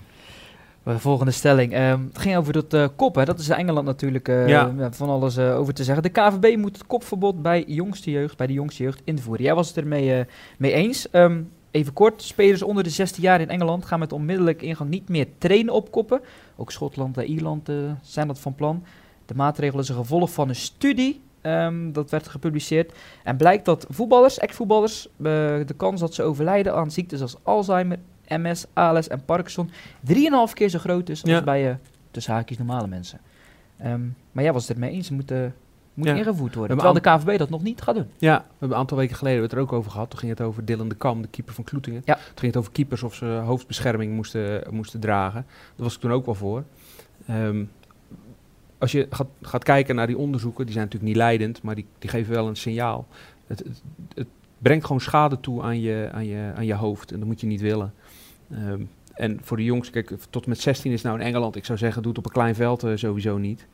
De 0.82 0.98
volgende 0.98 1.32
stelling. 1.32 1.76
Um, 1.78 2.08
het 2.12 2.18
ging 2.18 2.36
over 2.36 2.52
dat 2.52 2.74
uh, 2.74 2.86
kop. 2.96 3.14
Hè. 3.14 3.24
Dat 3.24 3.38
is 3.38 3.48
in 3.48 3.54
Engeland 3.54 3.86
natuurlijk 3.86 4.28
uh, 4.28 4.48
ja. 4.48 4.90
van 4.90 5.08
alles 5.08 5.38
uh, 5.38 5.58
over 5.58 5.74
te 5.74 5.84
zeggen. 5.84 6.02
De 6.02 6.08
KVB 6.08 6.56
moet 6.56 6.76
het 6.76 6.86
kopverbod 6.86 7.42
bij, 7.42 7.64
jongste 7.66 8.10
jeugd, 8.10 8.36
bij 8.36 8.46
de 8.46 8.52
jongste 8.52 8.82
jeugd 8.82 9.00
invoeren. 9.04 9.44
Jij 9.44 9.54
was 9.54 9.68
het 9.68 9.76
ermee 9.76 10.26
mee 10.58 10.72
eens. 10.72 11.08
Um, 11.12 11.50
Even 11.70 11.92
kort, 11.92 12.22
spelers 12.22 12.62
onder 12.62 12.85
de 12.85 12.90
16 12.90 13.22
jaar 13.22 13.40
in 13.40 13.48
Engeland 13.48 13.85
gaan 13.85 13.98
met 13.98 14.12
onmiddellijk 14.12 14.62
ingang 14.62 14.90
niet 14.90 15.09
meer 15.09 15.26
trainen 15.38 15.74
op 15.74 15.90
koppen. 15.90 16.20
Ook 16.56 16.72
Schotland 16.72 17.16
en 17.18 17.24
Ierland 17.24 17.68
uh, 17.68 17.92
zijn 18.02 18.26
dat 18.26 18.38
van 18.38 18.54
plan. 18.54 18.85
De 19.26 19.35
maatregel 19.35 19.78
is 19.78 19.88
een 19.88 19.94
gevolg 19.94 20.33
van 20.33 20.48
een 20.48 20.56
studie, 20.56 21.20
um, 21.42 21.92
dat 21.92 22.11
werd 22.11 22.28
gepubliceerd. 22.28 22.92
En 23.24 23.37
blijkt 23.37 23.64
dat 23.64 23.87
voetballers, 23.88 24.38
ex-voetballers, 24.38 25.06
uh, 25.06 25.24
de 25.66 25.74
kans 25.76 26.00
dat 26.00 26.14
ze 26.14 26.22
overlijden 26.22 26.74
aan 26.74 26.90
ziektes 26.90 27.20
als 27.20 27.37
Alzheimer, 27.42 27.98
MS, 28.28 28.66
ALS 28.72 29.09
en 29.09 29.24
Parkinson 29.24 29.70
3,5 30.06 30.52
keer 30.52 30.68
zo 30.68 30.78
groot 30.78 31.09
is 31.09 31.22
als 31.22 31.30
ja. 31.30 31.42
bij 31.42 31.68
uh, 31.68 31.74
tussen 32.11 32.33
haakjes 32.33 32.59
normale 32.59 32.87
mensen. 32.87 33.20
Um, 33.85 34.16
maar 34.33 34.44
jij 34.44 34.52
was 34.52 34.68
het 34.68 34.76
ermee 34.76 34.90
eens, 34.90 35.06
ze 35.06 35.14
moeten 35.14 35.54
Moet 36.00 36.08
Ja. 36.08 36.14
ingevoerd 36.14 36.54
worden. 36.54 36.76
Terwijl 36.78 37.00
de 37.02 37.08
KVB 37.24 37.38
dat 37.38 37.50
nog 37.50 37.62
niet 37.62 37.80
gaat 37.80 37.94
doen. 37.94 38.06
Ja, 38.18 38.36
we 38.38 38.44
hebben 38.50 38.70
een 38.70 38.82
aantal 38.82 38.96
weken 38.96 39.16
geleden 39.16 39.42
het 39.42 39.52
er 39.52 39.58
ook 39.58 39.72
over 39.72 39.90
gehad. 39.90 40.10
Toen 40.10 40.18
ging 40.18 40.30
het 40.30 40.40
over 40.40 40.64
Dylan 40.64 40.88
de 40.88 40.94
Kam, 40.94 41.22
de 41.22 41.28
keeper 41.28 41.54
van 41.54 41.64
Kloetingen. 41.64 42.02
Ja. 42.04 42.14
Toen 42.14 42.22
ging 42.34 42.46
het 42.52 42.56
over 42.56 42.72
keepers 42.72 43.02
of 43.02 43.14
ze 43.14 43.24
hoofdbescherming 43.24 44.14
moesten, 44.14 44.62
moesten 44.70 45.00
dragen. 45.00 45.44
Daar 45.76 45.84
was 45.84 45.94
ik 45.94 46.00
toen 46.00 46.12
ook 46.12 46.24
wel 46.26 46.34
voor. 46.34 46.64
Ehm, 47.26 47.64
als 48.78 48.92
je 48.92 49.06
gaat, 49.10 49.26
gaat 49.42 49.64
kijken 49.64 49.94
naar 49.94 50.06
die 50.06 50.18
onderzoeken, 50.18 50.64
die 50.64 50.74
zijn 50.74 50.84
natuurlijk 50.84 51.12
niet 51.12 51.22
leidend, 51.22 51.62
maar 51.62 51.74
die, 51.74 51.86
die 51.98 52.10
geven 52.10 52.32
wel 52.34 52.48
een 52.48 52.56
signaal. 52.56 53.06
Het, 53.46 53.58
het, 53.58 53.82
het 54.14 54.26
brengt 54.58 54.84
gewoon 54.86 55.00
schade 55.00 55.40
toe 55.40 55.62
aan 55.62 55.80
je, 55.80 56.08
aan, 56.12 56.26
je, 56.26 56.52
aan 56.56 56.66
je 56.66 56.74
hoofd 56.74 57.12
en 57.12 57.18
dat 57.18 57.28
moet 57.28 57.40
je 57.40 57.46
niet 57.46 57.60
willen. 57.60 57.94
Ehm, 58.50 58.82
en 59.14 59.38
voor 59.42 59.56
de 59.56 59.64
jongens, 59.64 59.90
kijk, 59.90 60.12
tot 60.30 60.46
met 60.46 60.60
16 60.60 60.92
is 60.92 61.02
nou 61.02 61.18
in 61.20 61.26
Engeland, 61.26 61.56
ik 61.56 61.64
zou 61.64 61.78
zeggen, 61.78 62.02
doe 62.02 62.10
het 62.10 62.20
op 62.20 62.26
een 62.26 62.32
klein 62.32 62.54
veld 62.54 62.82
eh, 62.82 62.92
sowieso 62.94 63.38
niet. 63.38 63.66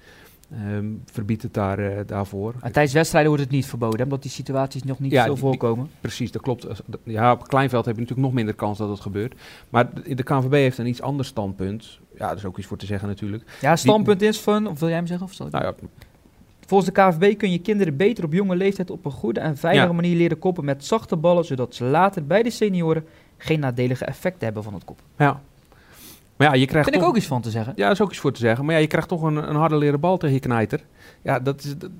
Ehm 0.52 0.84
verbied 1.04 1.42
het 1.42 1.54
daar, 1.54 1.78
eh, 1.78 1.98
daarvoor. 2.06 2.54
Maar 2.60 2.70
tijdens 2.70 2.94
wedstrijden 2.94 3.30
wordt 3.30 3.44
het 3.46 3.54
niet 3.54 3.66
verboden, 3.66 3.96
hè, 3.98 4.04
omdat 4.04 4.22
die 4.22 4.30
situaties 4.30 4.82
nog 4.82 4.98
niet 4.98 5.12
Ja, 5.12 5.24
die- 5.26 5.36
voorkomen. 5.36 5.90
Precies, 6.00 6.32
dat 6.32 6.42
klopt. 6.42 6.66
Ja, 7.04 7.32
op 7.32 7.48
kleinveld 7.48 7.84
heb 7.84 7.94
je 7.94 8.00
natuurlijk 8.00 8.26
nog 8.28 8.36
minder 8.36 8.54
kans 8.54 8.78
dat 8.78 8.88
het 8.88 9.00
gebeurt. 9.00 9.34
Maar 9.70 9.94
de, 9.94 10.14
de 10.14 10.22
KNVB 10.22 10.52
heeft 10.52 10.78
een 10.78 10.86
iets 10.86 11.02
ander 11.02 11.24
standpunt. 11.24 11.98
Ja, 12.18 12.30
er 12.30 12.36
is 12.36 12.44
ook 12.44 12.58
iets 12.58 12.66
voor 12.66 12.76
te 12.76 12.86
zeggen 12.86 13.08
natuurlijk. 13.08 13.58
Ja, 13.60 13.76
standpunt 13.76 14.22
is 14.22 14.40
van, 14.40 14.66
of 14.66 14.78
wil 14.78 14.88
jij 14.88 14.96
hem 14.96 15.06
zeggen? 15.06 15.26
Of 15.26 15.32
zal 15.32 15.46
ik 15.46 15.52
Nou 15.52 15.64
ja, 15.64 15.74
Volgens 16.66 16.90
de 16.94 17.00
KVB 17.02 17.38
kun 17.38 17.50
je 17.50 17.58
kinderen 17.58 17.96
beter 17.96 18.24
op 18.24 18.32
jonge 18.32 18.56
leeftijd 18.56 18.90
op 18.90 19.04
een 19.04 19.10
goede 19.12 19.40
en 19.40 19.56
veilige 19.56 19.86
Ja. 19.86 19.92
manier 19.92 20.16
leren 20.16 20.38
koppen 20.38 20.64
met 20.64 20.84
zachte 20.84 21.16
ballen, 21.16 21.44
zodat 21.44 21.74
ze 21.74 21.84
later 21.84 22.26
bij 22.26 22.42
de 22.42 22.50
senioren 22.50 23.04
geen 23.36 23.60
nadelige 23.60 24.04
effecten 24.04 24.44
hebben 24.44 24.62
van 24.62 24.74
het 24.74 24.84
koppen. 24.84 25.04
ja. 25.18 25.40
Maar 26.36 26.46
ja, 26.48 26.54
je 26.54 26.66
krijgt 26.66 26.84
Vind 26.84 26.96
ik 26.96 27.02
toch- 27.02 27.10
ook 27.10 27.16
iets 27.16 27.26
van 27.26 27.40
te 27.40 27.50
zeggen. 27.50 27.72
Ja, 27.76 27.90
is 27.90 28.00
ook 28.00 28.10
iets 28.10 28.18
voor 28.20 28.32
te 28.32 28.40
zeggen. 28.40 28.64
Maar 28.64 28.74
ja, 28.74 28.80
je 28.80 28.86
krijgt 28.86 29.08
toch 29.08 29.22
een, 29.22 29.36
een 29.48 29.56
harde 29.56 29.76
leren 29.76 30.00
bal 30.00 30.16
tegen 30.16 30.34
je 30.34 30.40
knijter. 30.40 30.80
Ja, 31.22 31.38
dat 31.40 31.64
is... 31.64 31.78
Dat, 31.78 31.90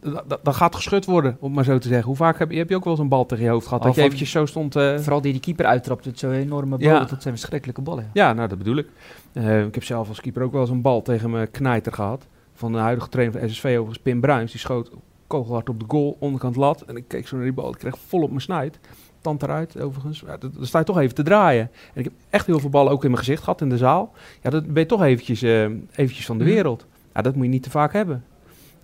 dat, 0.00 0.24
dat- 0.28 0.40
dat 0.44 0.54
gaat 0.56 0.74
geschud 0.74 1.04
worden, 1.04 1.36
om 1.40 1.46
het 1.46 1.54
maar 1.54 1.64
zo 1.64 1.78
te 1.78 1.88
zeggen. 1.88 2.06
Hoe 2.06 2.16
vaak 2.16 2.38
heb 2.38 2.50
je, 2.50 2.58
heb 2.58 2.68
je 2.68 2.76
ook 2.76 2.84
wel 2.84 2.92
eens 2.92 3.02
een 3.02 3.08
bal 3.08 3.26
tegen 3.26 3.44
je 3.44 3.50
hoofd 3.50 3.66
gehad? 3.66 3.82
Dat 3.82 3.94
je 3.94 4.02
eventjes 4.02 4.30
zo 4.30 4.46
stond... 4.46 4.76
eh, 4.76 4.98
Vooral 4.98 5.20
die 5.20 5.32
die 5.32 5.40
keeper 5.40 5.64
uittrapt 5.66 6.04
met 6.06 6.18
zo'n 6.18 6.32
enorme 6.32 6.76
Ja. 6.78 6.92
ballen, 6.92 7.08
dat 7.08 7.22
zijn 7.22 7.34
verschrikkelijke 7.38 7.82
ballen. 7.82 8.10
Ja. 8.12 8.26
Ja, 8.26 8.32
nou 8.32 8.48
dat 8.48 8.58
bedoel 8.58 8.76
ik. 8.76 8.86
Eh, 9.32 9.64
ik 9.64 9.74
heb 9.74 9.84
zelf 9.84 10.08
als 10.08 10.20
keeper 10.20 10.42
ook 10.42 10.52
wel 10.52 10.60
eens 10.60 10.70
een 10.70 10.82
bal 10.82 11.02
tegen 11.02 11.30
mijn 11.30 11.50
knijter 11.50 11.92
gehad. 11.92 12.26
Van 12.54 12.72
de 12.72 12.78
huidige 12.78 13.08
trainer 13.08 13.40
van 13.40 13.48
SSV 13.48 13.64
overigens, 13.64 13.98
Pim 13.98 14.20
Bruins. 14.20 14.50
Die 14.50 14.60
schoot 14.60 14.90
kogelhard 15.26 15.68
op 15.68 15.78
de 15.80 15.84
goal, 15.88 16.16
onderkant 16.18 16.56
lat. 16.56 16.80
En 16.80 16.96
ik 16.96 17.04
keek 17.08 17.28
zo 17.28 17.36
naar 17.36 17.44
die 17.44 17.54
bal, 17.54 17.70
ik 17.72 17.78
kreeg 17.78 17.98
vol 18.08 18.22
op 18.22 18.28
mijn 18.28 18.40
snuit. 18.40 18.78
Tand 19.22 19.42
eruit, 19.42 19.80
overigens. 19.80 20.20
Ja, 20.26 20.36
dat- 20.36 20.54
dan 20.54 20.66
sta 20.66 20.78
je 20.78 20.84
toch 20.84 20.98
even 20.98 21.14
te 21.14 21.22
draaien. 21.22 21.70
En 21.94 21.98
ik 22.00 22.04
heb 22.04 22.12
echt 22.30 22.46
heel 22.46 22.58
veel 22.60 22.70
ballen 22.70 22.92
ook 22.92 23.02
in 23.04 23.10
mijn 23.10 23.22
gezicht 23.22 23.42
gehad 23.42 23.60
in 23.60 23.68
de 23.68 23.76
zaal. 23.76 24.12
Ja, 24.42 24.50
dat 24.50 24.66
ben 24.66 24.82
je 24.82 24.88
toch 24.88 25.02
eventjes, 25.02 25.42
eh, 25.42 25.62
eventjes 25.94 26.26
van 26.26 26.38
de 26.38 26.44
Mhm. 26.44 26.52
wereld. 26.52 26.86
Ja, 27.14 27.22
dat 27.22 27.34
moet 27.34 27.44
je 27.44 27.50
niet 27.50 27.62
te 27.62 27.70
vaak 27.70 27.92
hebben. 27.92 28.24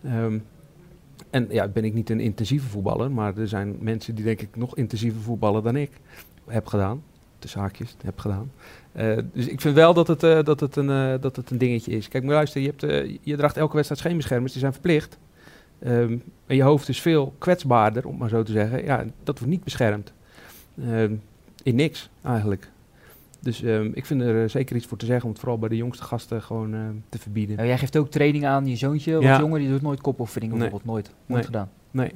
Ehm, 0.04 0.38
en 1.30 1.46
ja, 1.50 1.68
ben 1.68 1.84
ik 1.84 1.94
niet 1.94 2.10
een 2.10 2.20
intensieve 2.20 2.68
voetballer. 2.68 3.10
Maar 3.10 3.36
er 3.36 3.48
zijn 3.48 3.76
mensen 3.80 4.14
die 4.14 4.24
denk 4.24 4.40
ik 4.40 4.56
nog 4.56 4.76
intensiever 4.76 5.20
voetballen 5.20 5.62
dan 5.62 5.76
ik 5.76 5.90
heb 6.46 6.66
gedaan. 6.66 7.02
Tussen 7.38 7.60
haakjes, 7.60 7.96
heb 8.04 8.18
gedaan. 8.18 8.50
Eh, 8.92 9.16
dus 9.32 9.46
ik 9.48 9.60
vind 9.60 9.74
wel 9.74 9.94
dat 9.94 10.06
het, 10.08 10.22
eh, 10.22 10.42
dat, 10.42 10.60
het 10.60 10.76
een, 10.76 11.20
dat 11.20 11.36
het 11.36 11.50
een 11.50 11.58
dingetje 11.58 11.92
is. 11.92 12.08
Kijk, 12.08 12.24
maar 12.24 12.34
luister, 12.34 12.60
je, 12.60 12.72
hebt, 12.76 13.08
je 13.22 13.36
draagt 13.36 13.56
elke 13.56 13.74
wedstrijd 13.74 14.00
scheenbeschermers, 14.00 14.52
die 14.52 14.60
zijn 14.60 14.72
verplicht. 14.72 15.18
Ehm, 15.78 16.16
en 16.46 16.56
je 16.56 16.62
hoofd 16.62 16.88
is 16.88 17.00
veel 17.00 17.34
kwetsbaarder, 17.38 18.06
om 18.06 18.16
maar 18.16 18.28
zo 18.28 18.42
te 18.42 18.52
zeggen. 18.52 18.84
Ja, 18.84 19.04
dat 19.22 19.38
wordt 19.38 19.52
niet 19.52 19.64
beschermd. 19.64 20.12
Ehm, 20.82 21.14
in 21.62 21.74
niks, 21.74 22.10
eigenlijk. 22.22 22.70
Dus 23.40 23.62
ehm, 23.62 23.90
ik 23.94 24.06
vind 24.06 24.20
er 24.20 24.42
eh, 24.42 24.48
zeker 24.48 24.76
iets 24.76 24.86
voor 24.86 24.98
te 24.98 25.06
zeggen 25.06 25.24
om 25.24 25.30
het 25.30 25.38
vooral 25.40 25.58
bij 25.58 25.68
de 25.68 25.76
jongste 25.76 26.02
gasten 26.04 26.42
gewoon 26.42 26.74
ehm, 26.74 26.94
te 27.08 27.18
verbieden. 27.18 27.66
Jij 27.66 27.78
geeft 27.78 27.96
ook 27.96 28.10
training 28.10 28.46
aan 28.46 28.66
je 28.66 28.76
zoontje, 28.76 29.12
wat 29.14 29.22
Ja. 29.22 29.38
jongen, 29.40 29.60
die 29.60 29.68
doet 29.68 29.82
nooit 29.82 30.00
kopoefeningen 30.00 30.58
Nee. 30.58 30.68
bijvoorbeeld, 30.70 30.92
nooit. 30.94 31.06
Nooit 31.26 31.42
Nee. 31.42 31.44
gedaan. 31.44 31.70
Nee. 31.90 32.10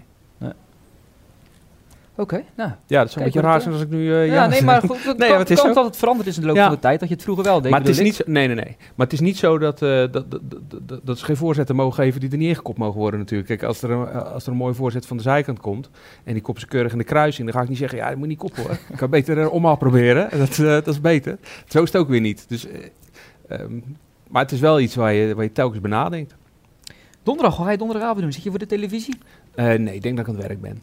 Oké, 2.17 2.45
nou. 2.57 2.71
Ja, 2.87 3.01
dat 3.01 3.11
zou 3.11 3.25
een 3.25 3.31
beetje 3.33 3.49
raar 3.49 3.61
zijn 3.61 3.75
als 3.75 3.83
ik 3.83 3.89
nu... 3.89 4.15
eh, 4.15 4.27
ja, 4.27 4.47
nee, 4.47 4.63
maar 4.63 4.81
goed, 4.81 5.05
het 5.05 5.19
Nee, 5.19 5.29
kan, 5.29 5.39
het 5.39 5.51
is 5.51 5.63
dat 5.63 5.85
het 5.85 5.97
veranderd 5.97 6.29
is 6.29 6.35
in 6.35 6.41
de 6.41 6.47
loop 6.47 6.57
Ja. 6.57 6.65
van 6.65 6.75
de 6.75 6.81
tijd, 6.81 7.01
dat 7.01 7.09
je 7.09 7.15
het 7.15 7.25
vroeger 7.25 7.45
wel 7.45 7.61
deed. 7.61 7.71
maar 7.71 7.81
het 7.81 7.89
is 7.89 8.01
niet 8.01 8.15
zo, 8.15 8.23
nee, 8.27 8.47
nee, 8.47 8.57
nee. 8.57 8.77
Maar 8.95 9.07
het 9.07 9.13
is 9.13 9.21
niet 9.21 9.37
zo 9.37 9.59
dat, 9.59 9.83
eh, 9.83 9.89
dat, 9.89 10.13
dat, 10.13 10.41
dat, 10.69 11.01
dat, 11.03 11.19
ze 11.19 11.25
geen 11.25 11.37
voorzetten 11.37 11.77
mogen 11.77 11.95
geven 12.05 12.21
die 12.21 12.31
er 12.31 12.37
niet 12.37 12.49
ingekopt 12.49 12.79
mogen 12.79 13.01
worden 13.01 13.21
natuurlijk. 13.21 13.49
Kijk, 13.49 13.63
als 13.63 13.83
er, 13.83 13.91
een, 13.91 14.13
als 14.13 14.45
er 14.45 14.51
een 14.51 14.57
mooi 14.59 14.75
voorzet 14.75 15.07
van 15.07 15.17
de 15.17 15.23
zijkant 15.23 15.61
komt 15.61 15.91
en 16.25 16.33
die 16.33 16.43
kopt 16.43 16.61
ze 16.61 16.67
keurig 16.67 16.93
in 16.93 16.99
de 16.99 17.05
kruising, 17.05 17.47
dan 17.47 17.57
ga 17.57 17.63
ik 17.63 17.69
niet 17.69 17.79
zeggen, 17.79 17.99
ja, 17.99 18.09
dat 18.09 18.19
moet 18.19 18.29
niet 18.29 18.39
koppen 18.39 18.63
hoor. 18.63 18.73
ik 18.89 18.97
kan 18.97 19.11
beter 19.11 19.39
er 19.39 19.51
omhaal 19.51 19.77
proberen. 19.77 20.29
Dat, 20.39 20.59
eh, 20.59 20.65
dat 20.65 20.87
is 20.87 21.01
beter. 21.01 21.39
Zo 21.69 21.83
is 21.83 21.93
het 21.93 22.01
ook 22.03 22.09
weer 22.09 22.21
niet. 22.21 22.45
Dus, 22.49 22.67
eh, 22.67 22.79
ehm, 23.49 23.73
maar 24.29 24.43
het 24.43 24.53
is 24.53 24.61
wel 24.61 24.81
iets 24.81 24.95
waar 24.95 25.13
je, 25.13 25.35
waar 25.35 25.45
je 25.45 25.53
telkens 25.53 25.81
benadenkt. 25.81 26.35
Donderdag, 27.23 27.57
ga 27.57 27.71
je 27.71 27.79
donderdagavond 27.79 28.21
doen? 28.23 28.33
Zit 28.33 28.43
je 28.43 28.51
voor 28.51 28.59
de 28.59 28.67
televisie? 28.67 29.15
Eh, 29.55 29.65
nee, 29.67 29.95
ik 29.95 30.03
denk 30.03 30.17
dat 30.17 30.27
ik 30.27 30.33
aan 30.33 30.39
het 30.39 30.47
werk 30.47 30.61
ben. 30.61 30.83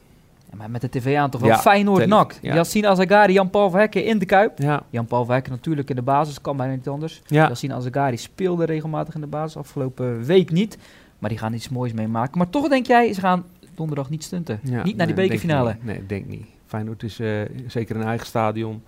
Maar 0.55 0.69
met 0.71 0.81
de 0.81 0.89
tv 0.89 1.17
aan 1.17 1.29
toch 1.29 1.41
wel 1.41 1.49
Ja, 1.49 1.57
Feyenoord 1.57 2.05
nak. 2.07 2.35
ja. 2.41 2.53
Yassine 2.55 2.87
Azagari, 2.87 3.33
Jan-Paul 3.33 3.69
Verhekken 3.69 4.05
in 4.05 4.17
de 4.19 4.25
Kuip. 4.25 4.57
Ja, 4.59 4.83
Jan-Paul 4.89 5.25
Verhekken 5.25 5.51
natuurlijk 5.51 5.89
in 5.89 5.95
de 5.95 6.01
basis, 6.01 6.41
kan 6.41 6.57
bijna 6.57 6.73
niet 6.73 6.87
anders. 6.87 7.21
ja. 7.27 7.47
Yassine 7.47 7.73
Azagari 7.73 8.17
speelde 8.17 8.65
regelmatig 8.65 9.15
in 9.15 9.21
de 9.21 9.27
basis, 9.27 9.57
afgelopen 9.57 10.23
week 10.23 10.51
niet. 10.51 10.77
Maar 11.19 11.29
die 11.29 11.39
gaan 11.39 11.53
iets 11.53 11.69
moois 11.69 11.93
meemaken. 11.93 12.37
Maar 12.37 12.49
toch 12.49 12.67
denk 12.67 12.85
jij, 12.85 13.13
ze 13.13 13.19
gaan 13.19 13.43
donderdag 13.75 14.09
niet 14.09 14.23
stunten. 14.23 14.59
Ja, 14.63 14.83
niet 14.83 14.95
naar 14.95 15.05
die 15.05 15.15
bekerfinale. 15.15 15.69
denk. 15.69 15.83
Nee, 15.83 16.05
denk 16.05 16.25
niet. 16.27 16.45
Feyenoord 16.65 17.03
is 17.03 17.19
eh, 17.19 17.41
zeker 17.67 17.95
een 17.95 18.03
eigen 18.03 18.27
stadion. 18.27 18.83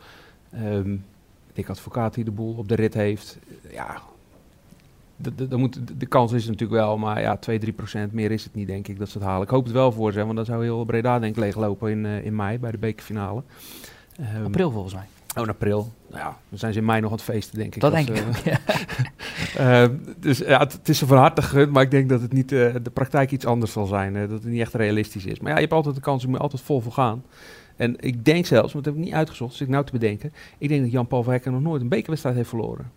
Dick 1.53 1.69
Advocaat 1.69 2.13
die 2.13 2.23
de 2.23 2.31
boel 2.31 2.55
op 2.57 2.67
de 2.67 2.75
rit 2.75 2.93
heeft. 2.93 3.39
Ja, 3.71 4.01
de, 5.21 5.57
moet, 5.57 5.79
de, 5.99 6.05
kans 6.05 6.31
is 6.31 6.45
natuurlijk 6.45 6.71
wel, 6.71 6.97
maar 6.97 7.21
ja, 7.21 7.37
2, 7.37 7.59
3 7.59 7.73
procent 7.73 8.13
meer 8.13 8.31
is 8.31 8.43
het 8.43 8.55
niet, 8.55 8.67
denk 8.67 8.87
ik, 8.87 8.99
dat 8.99 9.09
ze 9.09 9.17
het 9.17 9.27
halen. 9.27 9.43
Ik 9.43 9.49
hoop 9.49 9.63
het 9.63 9.73
wel 9.73 9.91
voor 9.91 10.11
ze, 10.11 10.23
want 10.23 10.35
dan 10.35 10.45
zou 10.45 10.63
heel 10.63 10.85
Breda 10.85 11.19
denk 11.19 11.35
ik 11.35 11.41
leeglopen 11.41 11.91
in, 11.91 12.05
eh, 12.05 12.25
in 12.25 12.35
mei 12.35 12.59
bij 12.59 12.71
de 12.71 12.77
bekerfinale. 12.77 13.43
Ehm, 14.17 14.45
April 14.45 14.71
volgens 14.71 14.93
mij. 14.93 15.05
Oh, 15.35 15.43
in 15.43 15.49
april. 15.49 15.91
Nou 16.09 16.23
ja, 16.23 16.37
dan 16.49 16.59
zijn 16.59 16.73
ze 16.73 16.79
in 16.79 16.85
mei 16.85 17.01
nog 17.01 17.11
aan 17.11 17.15
het 17.15 17.25
feesten, 17.25 17.57
denk 17.57 17.75
ik. 17.75 17.81
Dat 17.81 17.91
denk 17.91 18.09
ik 18.09 18.17
eh, 18.17 18.43
ja. 18.43 18.59
Ehm, 19.81 19.95
dus 20.19 20.37
ja, 20.37 20.59
het, 20.59 20.73
het 20.73 20.89
is 20.89 20.97
ze 20.97 21.07
van 21.07 21.17
harte 21.17 21.41
gegund, 21.41 21.71
maar 21.71 21.83
ik 21.83 21.91
denk 21.91 22.09
dat 22.09 22.21
het 22.21 22.33
niet 22.33 22.51
eh, 22.51 22.75
de 22.83 22.89
praktijk 22.93 23.31
iets 23.31 23.45
anders 23.45 23.71
zal 23.71 23.85
zijn. 23.85 24.13
dat 24.13 24.29
het 24.29 24.45
niet 24.45 24.61
echt 24.61 24.73
realistisch 24.73 25.25
is. 25.25 25.39
Maar 25.39 25.49
ja, 25.49 25.55
je 25.55 25.61
hebt 25.61 25.73
altijd 25.73 25.95
de 25.95 26.01
kans, 26.01 26.21
je 26.21 26.27
moet 26.27 26.39
altijd 26.39 26.61
vol 26.61 26.81
voor 26.81 26.91
gaan. 26.91 27.23
En 27.75 27.95
ik 27.99 28.25
denk 28.25 28.45
zelfs, 28.45 28.73
want 28.73 28.85
dat 28.85 28.93
heb 28.93 29.03
ik 29.03 29.09
niet 29.09 29.17
uitgezocht, 29.17 29.51
dus 29.51 29.61
ik 29.61 29.67
nou 29.67 29.85
te 29.85 29.91
bedenken. 29.91 30.33
Ik 30.57 30.69
denk 30.69 30.81
dat 30.81 30.91
Jan-Paul 30.91 31.23
Verhekken 31.23 31.51
nog 31.51 31.61
nooit 31.61 31.81
een 31.81 31.89
bekerwedstrijd 31.89 32.35
heeft 32.35 32.49
verloren. 32.49 32.91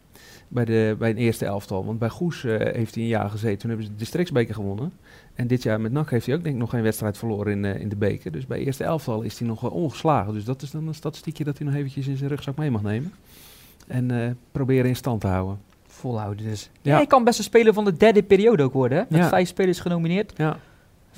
Bij, 0.49 0.65
de, 0.65 0.97
bij 0.99 1.11
een 1.11 1.17
eerste 1.17 1.45
elftal. 1.45 1.85
Want 1.85 1.99
bij 1.99 2.09
Goes 2.09 2.45
eh, 2.45 2.51
heeft 2.75 2.95
hij 2.95 3.03
een 3.03 3.09
jaar 3.09 3.31
gezeten. 3.31 3.59
Toen 3.59 3.69
hebben 3.69 3.87
ze 3.87 3.93
de 3.93 3.99
districtsbeker 3.99 4.55
gewonnen. 4.55 4.93
En 5.35 5.47
dit 5.47 5.63
jaar 5.63 5.81
met 5.81 5.93
NAC 5.93 6.11
heeft 6.11 6.27
hij 6.27 6.35
ook 6.35 6.43
denk 6.43 6.55
ik 6.55 6.61
nog 6.61 6.71
geen 6.71 6.83
wedstrijd 6.83 7.19
verloren 7.19 7.53
in, 7.53 7.65
eh, 7.65 7.81
in 7.81 7.89
de 7.89 7.97
beker. 7.97 8.33
Dus 8.33 8.47
bij 8.47 8.59
eerste 8.59 8.85
elftal 8.85 9.23
is 9.23 9.39
hij 9.39 9.49
nog 9.49 9.61
wel 9.61 9.71
ongeslagen. 9.71 10.33
Dus 10.33 10.45
dat 10.45 10.63
is 10.63 10.71
dan 10.71 10.87
een 10.89 10.95
statistiekje 10.95 11.45
dat 11.45 11.59
hij 11.59 11.67
nog 11.67 11.77
eventjes 11.77 12.07
in 12.07 12.17
zijn 12.17 12.31
rugzak 12.31 12.57
mee 12.57 12.71
mag 12.71 12.83
nemen. 12.83 13.13
En 13.87 14.11
eh, 14.11 14.31
proberen 14.53 14.87
in 14.87 14.97
stand 14.97 15.21
te 15.21 15.27
houden. 15.27 15.59
Volhouden 15.87 16.47
dus. 16.47 16.71
Ja. 16.83 16.99
Je 17.01 17.07
kan 17.07 17.25
best 17.25 17.39
een 17.39 17.45
speler 17.45 17.73
van 17.75 17.85
de 17.85 17.97
derde 17.97 18.23
periode 18.23 18.63
ook 18.63 18.73
worden, 18.73 18.99
hè? 18.99 19.05
Met 19.09 19.21
Ja. 19.21 19.29
vijf 19.29 19.49
spelers 19.49 19.81
genomineerd. 19.81 20.33
Ja. 20.37 20.59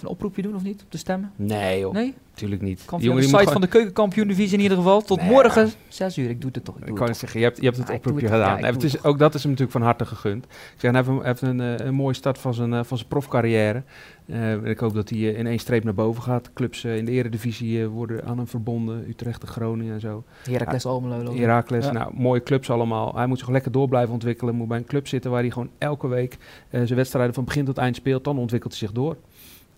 Een 0.03 0.09
oproepje 0.09 0.43
doen 0.43 0.55
of 0.55 0.63
niet, 0.63 0.83
op 0.83 0.91
te 0.91 0.99
stemmen? 0.99 1.33
Nee 1.37 1.81
joh, 1.81 1.93
Nee? 1.93 2.15
natuurlijk 2.31 2.63
niet. 2.63 2.83
Kan 2.85 3.01
de 3.01 3.23
site 3.23 3.53
van 3.53 3.61
de 3.61 3.67
keukenkampioen 3.67 4.29
divisie 4.29 4.57
in 4.57 4.63
ieder 4.63 4.77
geval. 4.77 5.01
Tot 5.03 5.21
Nee, 5.21 5.31
morgen, 5.31 5.71
zes 5.89 6.19
uur. 6.19 6.31
Ik 6.31 6.41
doe 6.41 6.51
het 6.53 6.65
toch. 6.65 6.77
Ik 6.79 6.87
Ik 6.89 6.95
kan 6.95 7.07
het 7.09 7.17
zeggen, 7.17 7.41
je 7.41 7.47
hebt, 7.47 7.59
je 7.59 7.65
hebt 7.65 7.77
het 7.77 7.91
oproepje 7.91 8.27
het- 8.27 8.35
gedaan. 8.35 8.59
ja, 8.59 8.67
het 8.67 8.83
is, 8.83 8.93
het 8.93 9.05
ook 9.05 9.19
dat 9.19 9.35
is 9.35 9.41
hem 9.43 9.51
natuurlijk 9.51 9.79
van 9.79 9.87
harte 9.87 10.05
gegund. 10.07 10.45
Ik 10.45 10.51
zeg, 10.77 10.91
hij 10.93 11.01
heeft, 11.01 11.09
een- 11.09 11.17
hij 11.19 11.27
heeft 11.27 11.41
een, 11.43 11.61
eh, 11.61 11.87
een 11.87 11.95
mooie 11.95 12.15
start 12.15 12.39
van 12.39 12.55
zijn, 12.55 12.73
eh, 12.73 12.81
van 12.85 12.97
zijn 12.97 13.09
profcarrière. 13.09 13.83
Eh, 14.27 14.65
ik 14.65 14.79
hoop 14.79 14.95
dat 14.95 15.09
hij 15.11 15.19
in 15.19 15.47
één 15.47 15.59
streep 15.59 15.85
naar 15.85 15.95
boven 15.95 16.23
gaat. 16.23 16.53
Clubs 16.53 16.85
in 16.85 17.05
de 17.05 17.13
eredivisie 17.13 17.87
worden 17.87 18.25
aan 18.25 18.37
hem 18.37 18.47
verbonden. 18.49 19.05
Utrecht 19.09 19.43
en 19.43 19.49
Groningen 19.49 19.95
en 19.95 20.01
zo. 20.01 20.25
Heracles 20.51 20.87
Almelo. 20.87 21.23
lopen. 21.23 21.41
Heracles, 21.41 21.85
Ja. 21.87 21.93
nou, 21.93 22.11
mooie 22.15 22.43
clubs 22.43 22.71
allemaal. 22.71 23.15
Hij 23.17 23.27
moet 23.27 23.39
zich 23.39 23.49
lekker 23.49 23.73
door 23.73 23.89
blijven 23.89 24.13
ontwikkelen. 24.13 24.55
Moet 24.55 24.69
bij 24.69 24.79
een 24.79 24.85
club 24.87 25.09
zitten 25.09 25.31
waar 25.31 25.41
hij 25.41 25.51
gewoon 25.51 25.71
elke 25.79 26.09
week 26.09 26.37
zijn 26.71 26.95
wedstrijden 26.95 27.35
van 27.35 27.45
begin 27.45 27.65
tot 27.65 27.79
eind 27.79 27.97
speelt. 27.97 28.25
Dan 28.25 28.39
ontwikkelt 28.39 28.73
hij 28.73 28.81
zich 28.89 28.93
door. 28.97 29.17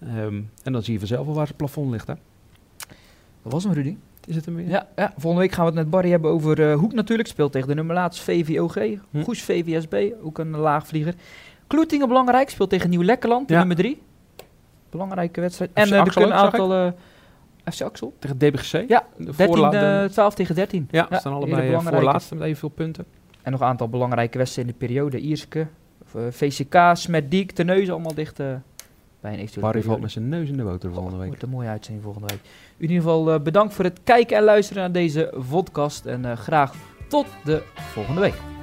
Ehm, 0.03 0.41
en 0.63 0.73
dan 0.73 0.83
zie 0.83 0.93
je 0.93 0.99
vanzelf 0.99 1.27
wel 1.27 1.35
waar 1.35 1.47
zijn 1.47 1.57
plafond 1.59 1.91
ligt. 1.91 2.07
Hè? 2.07 2.15
Dat 3.43 3.53
was 3.53 3.65
hem, 3.65 3.73
Rudy. 3.73 3.97
Is 4.27 4.35
het 4.37 4.45
hem 4.45 4.55
weer? 4.55 4.69
Ja, 4.69 4.89
ja, 4.97 5.13
volgende 5.17 5.41
week 5.47 5.53
gaan 5.53 5.65
we 5.65 5.71
het 5.71 5.81
met 5.81 5.91
Barry 5.91 6.11
hebben 6.11 6.31
over 6.31 6.71
eh, 6.71 6.77
Hoek 6.79 6.93
natuurlijk. 6.93 7.29
Speelt 7.29 7.53
tegen 7.53 7.69
de 7.69 7.75
nummer 7.75 7.95
laatst 7.95 8.23
VVOG. 8.23 8.75
Hm. 9.11 9.23
Goes 9.23 9.43
VVSB, 9.43 10.11
ook 10.23 10.39
een 10.39 10.51
laagvlieger. 10.57 11.15
Kloetingen 11.67 12.09
belangrijk, 12.09 12.51
speelt 12.51 12.71
tegen 12.71 12.91
Nieuw-Lekkerland, 12.91 13.49
Ja. 13.49 13.59
nummer 13.59 13.77
drie. 13.77 14.03
Belangrijke 14.91 15.41
wedstrijd. 15.41 15.71
FC 15.71 15.77
En 15.79 15.93
eh, 15.93 15.99
er 15.99 16.13
kunnen 16.13 16.31
een 16.31 16.37
aantal... 16.37 16.93
FC 17.73 17.81
Axel? 17.83 18.15
Tegen 18.19 18.39
DBGC? 18.39 18.85
Ja, 18.89 19.05
De 19.17 19.25
13, 19.25 19.35
voorla- 19.47 19.71
de- 19.71 20.03
eh, 20.05 20.11
12 20.11 20.35
tegen 20.35 20.55
13. 20.55 20.89
ja, 20.91 21.07
ja, 21.11 21.19
staan 21.19 21.33
allebei 21.33 21.73
eh, 21.73 21.81
voorlaatste 21.81 22.35
met 22.35 22.45
evenveel 22.45 22.69
punten. 22.69 23.05
En 23.43 23.53
nog 23.53 23.61
een 23.61 23.67
aantal 23.67 23.89
belangrijke 23.89 24.39
wedstrijden 24.39 24.75
in 24.75 24.79
de 24.81 24.87
periode. 24.87 25.19
Ierske, 25.19 25.67
VCK, 26.31 26.77
Smetdiek, 26.93 27.51
Terneuzen, 27.53 27.93
allemaal 27.95 28.15
dicht 28.15 28.41
bij 29.21 29.33
een 29.33 29.39
eventuele 29.39 29.67
Barry 29.67 29.83
valt 29.83 30.01
met 30.01 30.11
zijn 30.11 30.29
neus 30.29 30.49
in 30.49 30.57
de 30.57 30.63
boter 30.63 30.93
volgende 30.93 31.19
week. 31.19 31.29
Wordt 31.29 31.43
een 31.43 31.49
mooie 31.49 31.69
uitzending 31.69 32.05
volgende 32.05 32.29
week. 32.29 32.41
In 32.77 32.89
ieder 32.91 32.97
geval 32.97 33.33
eh, 33.33 33.41
bedankt 33.41 33.75
voor 33.75 33.85
het 33.85 34.01
kijken 34.05 34.37
en 34.37 34.43
luisteren 34.43 34.83
naar 34.83 34.93
deze 34.93 35.35
podcast. 35.51 36.07
En 36.07 36.25
eh, 36.25 36.37
graag 36.37 36.75
tot 37.09 37.27
de 37.45 37.63
volgende 37.75 38.21
week. 38.21 38.58